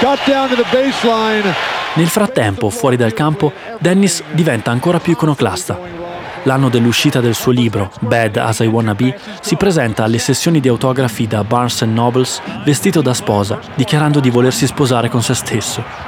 [0.00, 1.54] got down to the baseline.
[1.94, 6.06] Nel frattempo, fuori dal campo, Dennis diventa ancora più iconoclasta
[6.46, 10.68] l'anno dell'uscita del suo libro Bad as I Wanna Be, si presenta alle sessioni di
[10.68, 16.05] autografi da Barnes Nobles vestito da sposa, dichiarando di volersi sposare con se stesso.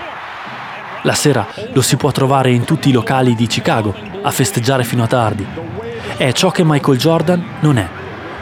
[1.02, 5.04] La sera lo si può trovare in tutti i locali di Chicago, a festeggiare fino
[5.04, 5.46] a tardi.
[6.16, 7.88] È ciò che Michael Jordan non è,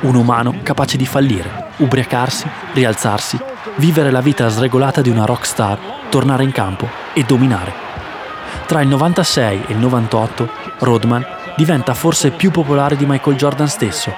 [0.00, 3.38] un umano capace di fallire, ubriacarsi, rialzarsi,
[3.76, 5.78] vivere la vita sregolata di una rock star,
[6.08, 7.72] tornare in campo e dominare.
[8.66, 11.24] Tra il 96 e il 98, Rodman
[11.56, 14.12] diventa forse più popolare di Michael Jordan stesso.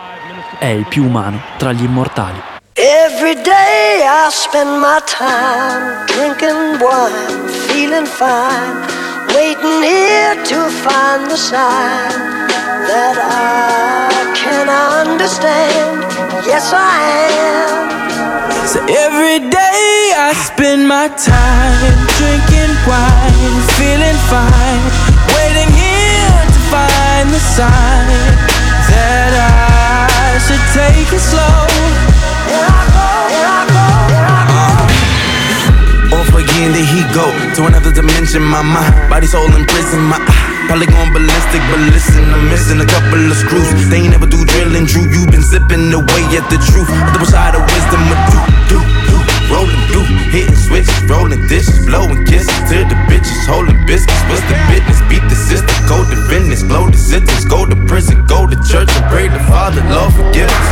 [0.59, 2.58] È il più umano tra gli immortali.
[2.81, 8.87] Every day I spend my time drinking wine, feeling fine,
[9.35, 12.39] waiting here to find the sign
[12.87, 16.07] that I can understand.
[16.47, 17.03] Yes, I
[17.51, 17.91] am.
[18.71, 24.87] So every day I spend my time drinking wine, feeling fine,
[25.35, 28.23] waiting here to find the sign
[28.87, 32.08] that I should take it slow.
[36.59, 37.23] Again, there he go
[37.55, 38.43] to another dimension.
[38.43, 40.03] My mind, body, soul in prison.
[40.11, 43.89] My eye, probably going ballistic, but listen, I'm missing a couple of screws.
[43.89, 45.07] They ain't never do drilling, Drew.
[45.07, 46.91] You been sipping away at the truth.
[47.15, 48.98] The side of wisdom, a do, do.
[49.49, 54.21] Rolling through, hitting switches, rolling dishes, blowing kisses to the bitches, holding biscuits.
[54.29, 55.01] What's the business?
[55.09, 58.93] Beat the system, go to business, blow the sentence, go to prison, go to church
[58.93, 60.69] and pray the Father, Lord forgive us.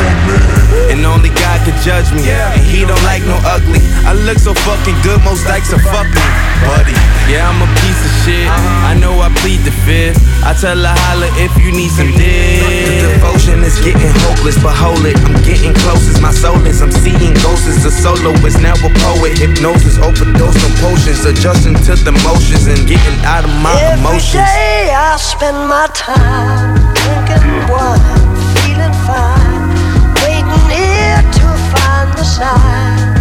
[0.93, 3.81] And only God can judge me, and He don't like no ugly.
[4.05, 6.25] I look so fucking good, most likes are fuck me,
[6.69, 6.93] buddy.
[7.33, 8.47] Yeah, I'm a piece of shit.
[8.47, 10.21] I know I plead the fifth.
[10.45, 12.61] I tell her holla if you need some dick.
[12.61, 16.85] The devotion is getting hopeless, but hold it, I'm getting close as my soul is.
[16.85, 19.39] I'm seeing ghosts as a soloist poet.
[19.39, 24.35] Hypnosis, overdose on potions, adjusting to the motions and getting out of my Every emotions.
[24.35, 29.71] Every day I spend my time drinking wine, feeling fine,
[30.23, 33.15] waiting here to find the sign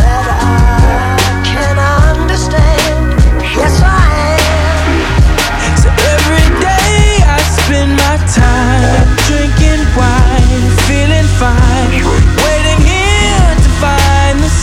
[0.00, 3.18] that I can understand.
[3.42, 5.76] Yes, I am.
[5.76, 12.37] So every day I spend my time drinking wine, feeling fine,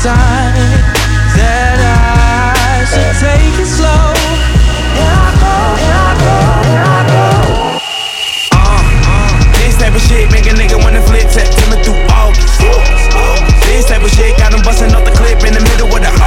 [0.05, 4.13] that I should take it slow.
[4.93, 6.37] Here I go, here I go,
[6.69, 7.25] here I go.
[8.53, 10.29] Uh, uh, this type of shit
[10.77, 12.61] wanna flip September through August.
[13.65, 16.24] This type of shit got busting off the clip in the middle of the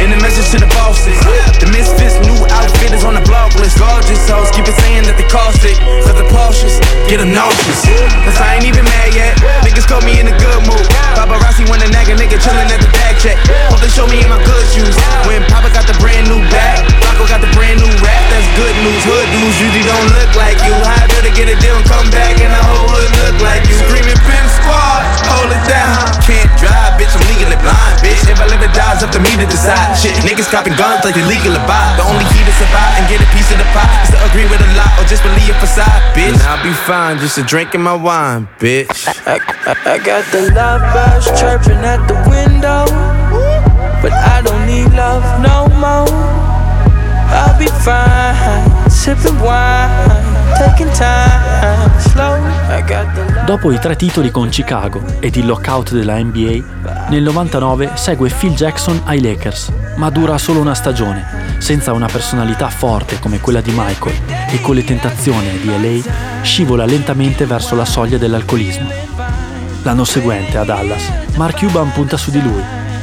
[0.00, 1.16] and the message to the bosses.
[1.58, 3.80] The misfits, new outfit is on the block list.
[3.80, 5.76] Gorgeous hoes keep it saying that they cost it.
[6.04, 7.80] Cause the Porsches get a nauseous.
[8.22, 9.34] Cause I ain't even mad yet.
[9.64, 10.84] Niggas caught me in a good mood.
[11.16, 13.36] Papa Rossi when the nag nigga chillin' at the back check.
[13.72, 14.94] Hope they show me in my good shoes.
[15.24, 18.22] When Papa got the brand new bag, Rocco got the brand new rap.
[18.30, 19.02] That's good news.
[19.02, 20.76] Hood dudes usually don't look like you.
[20.76, 23.76] How better get a deal and come back and the whole hood look like you?
[23.88, 25.02] Screaming Pimp Squad,
[25.32, 26.04] hold it down.
[26.22, 26.75] Can't drive
[28.06, 28.22] bitch.
[28.30, 28.30] I'm legally blind, bitch.
[28.30, 29.94] If I live or die, it's up to me to decide.
[29.98, 31.96] Shit, niggas copping guns like they legal to buy.
[31.98, 34.46] The only key to survive and get a piece of the pie is to agree
[34.46, 36.32] with a lot or just believe a facade, bitch.
[36.32, 39.08] And I'll be fine, just a drinking my wine, bitch.
[39.26, 42.86] I, I, I got the love birds chirping at the window,
[44.02, 46.08] but I don't need love no more.
[47.26, 50.08] I'll be fine, sipping wine,
[53.44, 58.54] Dopo i tre titoli con Chicago ed il lockout della NBA, nel 99 segue Phil
[58.54, 61.44] Jackson ai Lakers, ma dura solo una stagione.
[61.58, 64.16] Senza una personalità forte come quella di Michael
[64.50, 68.88] e con le tentazioni di LA, scivola lentamente verso la soglia dell'alcolismo.
[69.82, 72.62] L'anno seguente a Dallas, Mark Cuban punta su di lui,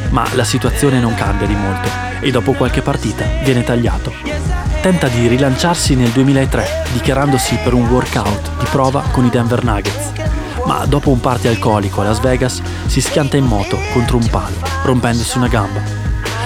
[0.09, 1.89] ma la situazione non cambia di molto
[2.19, 4.72] e dopo qualche partita viene tagliato.
[4.83, 10.11] Tenta di rilanciarsi nel 2003, dichiarandosi per un workout di prova con i Denver Nuggets,
[10.65, 14.57] ma dopo un party alcolico a Las Vegas si schianta in moto contro un palo,
[14.83, 15.79] rompendosi una gamba.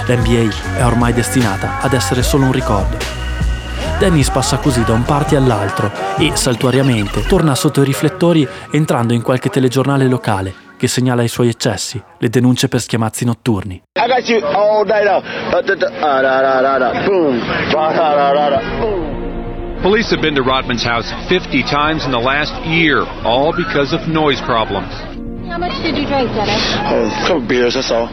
[0.06, 2.96] L'NBA è ormai destinata ad essere solo un ricordo.
[3.98, 9.22] Dennis passa così da un party all'altro e, saltuariamente, torna sotto i riflettori entrando in
[9.22, 13.82] qualche telegiornale locale che segnala i suoi eccessi, le denunce per schiamazzi notturni.
[19.80, 24.06] Police have been to Rodman's house 50 times in the last year, all because of
[24.08, 24.92] noise problems.
[25.46, 26.62] How much did you drink, Dennis?
[26.90, 28.08] Oh, a couple beers, that's all.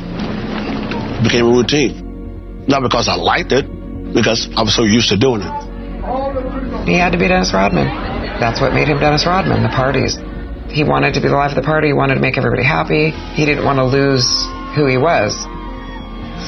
[1.24, 2.66] Became a routine.
[2.68, 3.66] Not because I liked it,
[4.14, 5.54] because I was so used to doing it.
[6.86, 7.88] He had to be Dennis Rodman.
[8.40, 10.20] That's what made him Dennis Rodman, the parties.
[10.70, 13.12] He wanted to be the life of the party, he wanted to make everybody happy.
[13.34, 14.28] He didn't want to lose
[14.76, 15.46] who he was.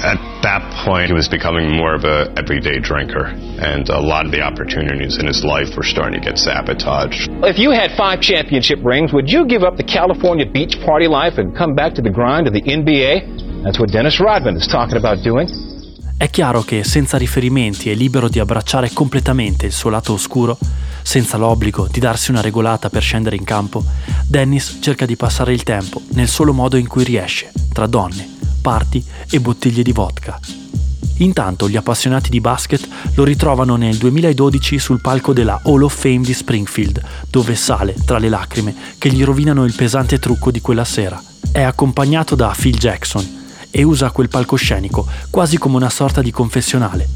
[0.04, 3.26] At that point, he was becoming more of a everyday drinker,
[3.58, 7.30] and a lot of the opportunities in his life were starting to get sabotaged.
[7.44, 11.40] If you had five championship rings, would you give up the California beach party life
[11.40, 13.64] and come back to the grind of the NBA?
[13.64, 15.48] That's what Dennis Rodman is talking about doing.
[16.18, 20.58] È chiaro che senza riferimenti e libero di abbracciare completamente il suo lato oscuro,
[21.08, 23.82] senza l'obbligo di darsi una regolata per scendere in campo,
[24.28, 28.28] Dennis cerca di passare il tempo nel solo modo in cui riesce, tra donne,
[28.62, 30.38] party e bottiglie di vodka.
[31.20, 36.20] Intanto gli appassionati di basket lo ritrovano nel 2012 sul palco della Hall of Fame
[36.20, 40.84] di Springfield, dove sale tra le lacrime che gli rovinano il pesante trucco di quella
[40.84, 41.24] sera.
[41.50, 43.26] È accompagnato da Phil Jackson
[43.72, 47.08] e usa quel palcoscenico quasi come una sorta di confessionale,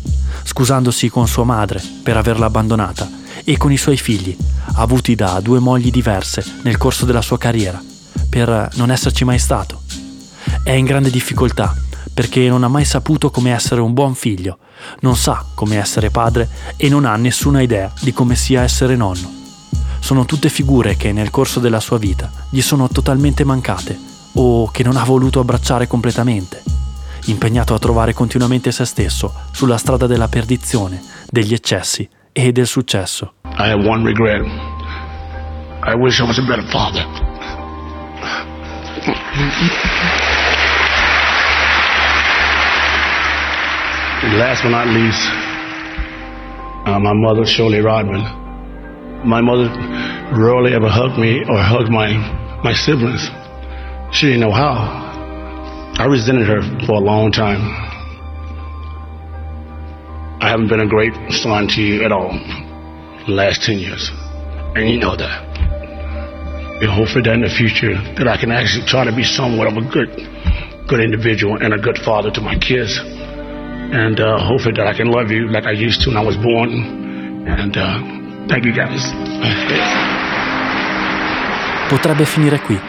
[0.43, 4.35] scusandosi con sua madre per averla abbandonata e con i suoi figli,
[4.75, 7.81] avuti da due mogli diverse nel corso della sua carriera,
[8.29, 9.81] per non esserci mai stato.
[10.63, 11.75] È in grande difficoltà
[12.13, 14.57] perché non ha mai saputo come essere un buon figlio,
[15.01, 19.39] non sa come essere padre e non ha nessuna idea di come sia essere nonno.
[19.99, 23.97] Sono tutte figure che nel corso della sua vita gli sono totalmente mancate
[24.33, 26.63] o che non ha voluto abbracciare completamente,
[27.25, 33.33] impegnato a trovare continuamente se stesso sulla strada della perdizione, degli eccessi e successo.
[33.43, 34.41] I have one regret.
[35.83, 37.03] I wish I was a better father.
[44.23, 45.27] And last but not least,
[46.85, 48.21] uh, my mother, Shirley Rodman.
[49.27, 49.67] My mother
[50.33, 52.13] rarely ever hugged me or hugged my,
[52.63, 53.29] my siblings.
[54.11, 55.09] She didn't know how.
[55.97, 57.90] I resented her for a long time.
[60.41, 62.33] I haven't been a great son to you at all
[63.27, 64.09] the last 10 years.
[64.75, 65.37] And you know that.
[66.81, 69.77] And hopefully that in the future that I can actually try to be somewhat of
[69.77, 70.09] a good
[70.87, 72.97] good individual and a good father to my kids.
[72.97, 76.37] And uh, hopefully that I can love you like I used to when I was
[76.37, 76.73] born.
[77.45, 79.13] And uh, thank you guys.
[81.87, 82.79] Potrebbe finire qui,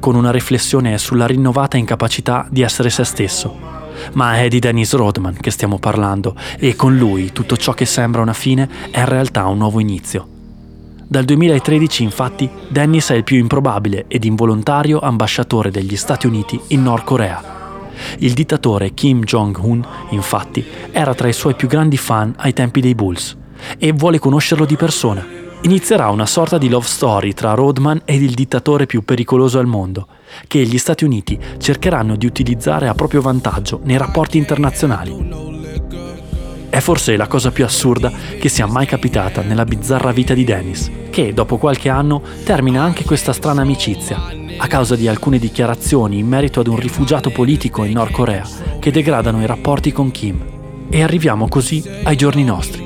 [0.00, 3.85] con una riflessione sulla rinnovata incapacità di essere se stesso.
[4.14, 8.22] Ma è di Dennis Rodman che stiamo parlando e con lui tutto ciò che sembra
[8.22, 10.28] una fine è in realtà un nuovo inizio.
[11.08, 16.82] Dal 2013 infatti Dennis è il più improbabile ed involontario ambasciatore degli Stati Uniti in
[16.82, 17.54] Nord Corea.
[18.18, 22.94] Il dittatore Kim Jong-un, infatti, era tra i suoi più grandi fan ai tempi dei
[22.94, 23.36] Bulls
[23.78, 25.24] e vuole conoscerlo di persona.
[25.62, 30.06] Inizierà una sorta di love story tra Rodman ed il dittatore più pericoloso al mondo,
[30.46, 35.44] che gli Stati Uniti cercheranno di utilizzare a proprio vantaggio nei rapporti internazionali.
[36.68, 40.90] È forse la cosa più assurda che sia mai capitata nella bizzarra vita di Dennis,
[41.10, 44.22] che dopo qualche anno termina anche questa strana amicizia,
[44.58, 48.46] a causa di alcune dichiarazioni in merito ad un rifugiato politico in Nord Corea
[48.78, 50.38] che degradano i rapporti con Kim.
[50.90, 52.84] E arriviamo così ai giorni nostri.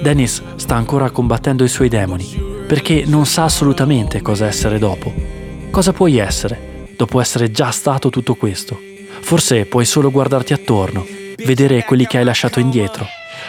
[0.00, 5.37] Dennis sta ancora combattendo i suoi demoni perché non sa assolutamente cosa essere dopo.
[5.70, 8.80] Cosa puoi essere dopo essere già stato tutto questo?
[9.20, 11.06] Forse puoi solo guardarti attorno,
[11.44, 13.06] vedere quelli che hai lasciato indietro,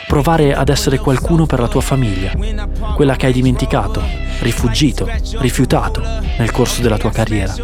[0.07, 2.33] provare ad essere qualcuno per la tua famiglia,
[2.93, 4.03] quella che hai dimenticato,
[4.41, 5.09] rifugito,
[5.39, 6.01] rifiutato
[6.37, 7.55] nel corso della tua carriera.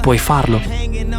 [0.00, 0.60] Puoi farlo?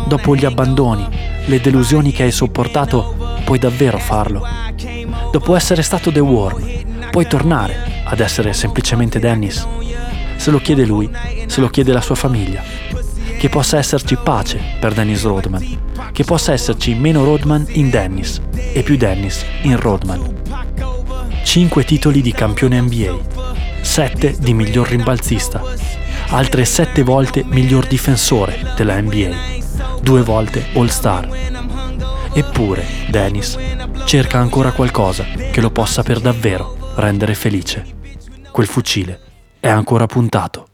[0.05, 1.07] Dopo gli abbandoni,
[1.45, 4.45] le delusioni che hai sopportato, puoi davvero farlo.
[5.31, 9.65] Dopo essere stato The Worm, puoi tornare ad essere semplicemente Dennis.
[10.39, 11.09] Se lo chiede lui,
[11.47, 12.63] se lo chiede la sua famiglia.
[13.37, 15.79] Che possa esserci pace per Dennis Rodman,
[16.13, 20.37] che possa esserci meno Rodman in Dennis e più Dennis in Rodman.
[21.43, 23.17] 5 titoli di campione NBA,
[23.81, 25.61] 7 di miglior rimbalzista,
[26.29, 29.35] altre 7 volte miglior difensore della NBA,
[30.01, 31.27] 2 volte All-Star.
[32.31, 33.57] Eppure Dennis
[34.05, 37.85] cerca ancora qualcosa che lo possa per davvero rendere felice.
[38.51, 39.27] Quel fucile
[39.59, 40.68] è ancora puntato.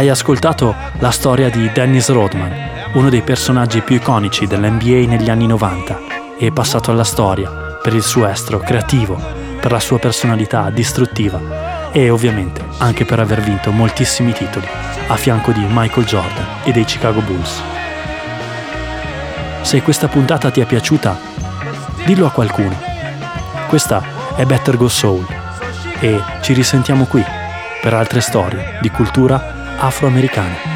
[0.00, 5.46] Hai ascoltato la storia di Dennis Rodman, uno dei personaggi più iconici dell'NBA negli anni
[5.46, 6.00] 90
[6.38, 7.50] e passato alla storia
[7.82, 9.20] per il suo estro creativo,
[9.60, 14.66] per la sua personalità distruttiva e ovviamente anche per aver vinto moltissimi titoli
[15.06, 17.60] a fianco di Michael Jordan e dei Chicago Bulls.
[19.60, 21.14] Se questa puntata ti è piaciuta,
[22.06, 22.74] dillo a qualcuno.
[23.68, 24.02] Questa
[24.34, 25.26] è Better Go Soul
[25.98, 27.22] e ci risentiamo qui
[27.82, 30.69] per altre storie di cultura afroamericane.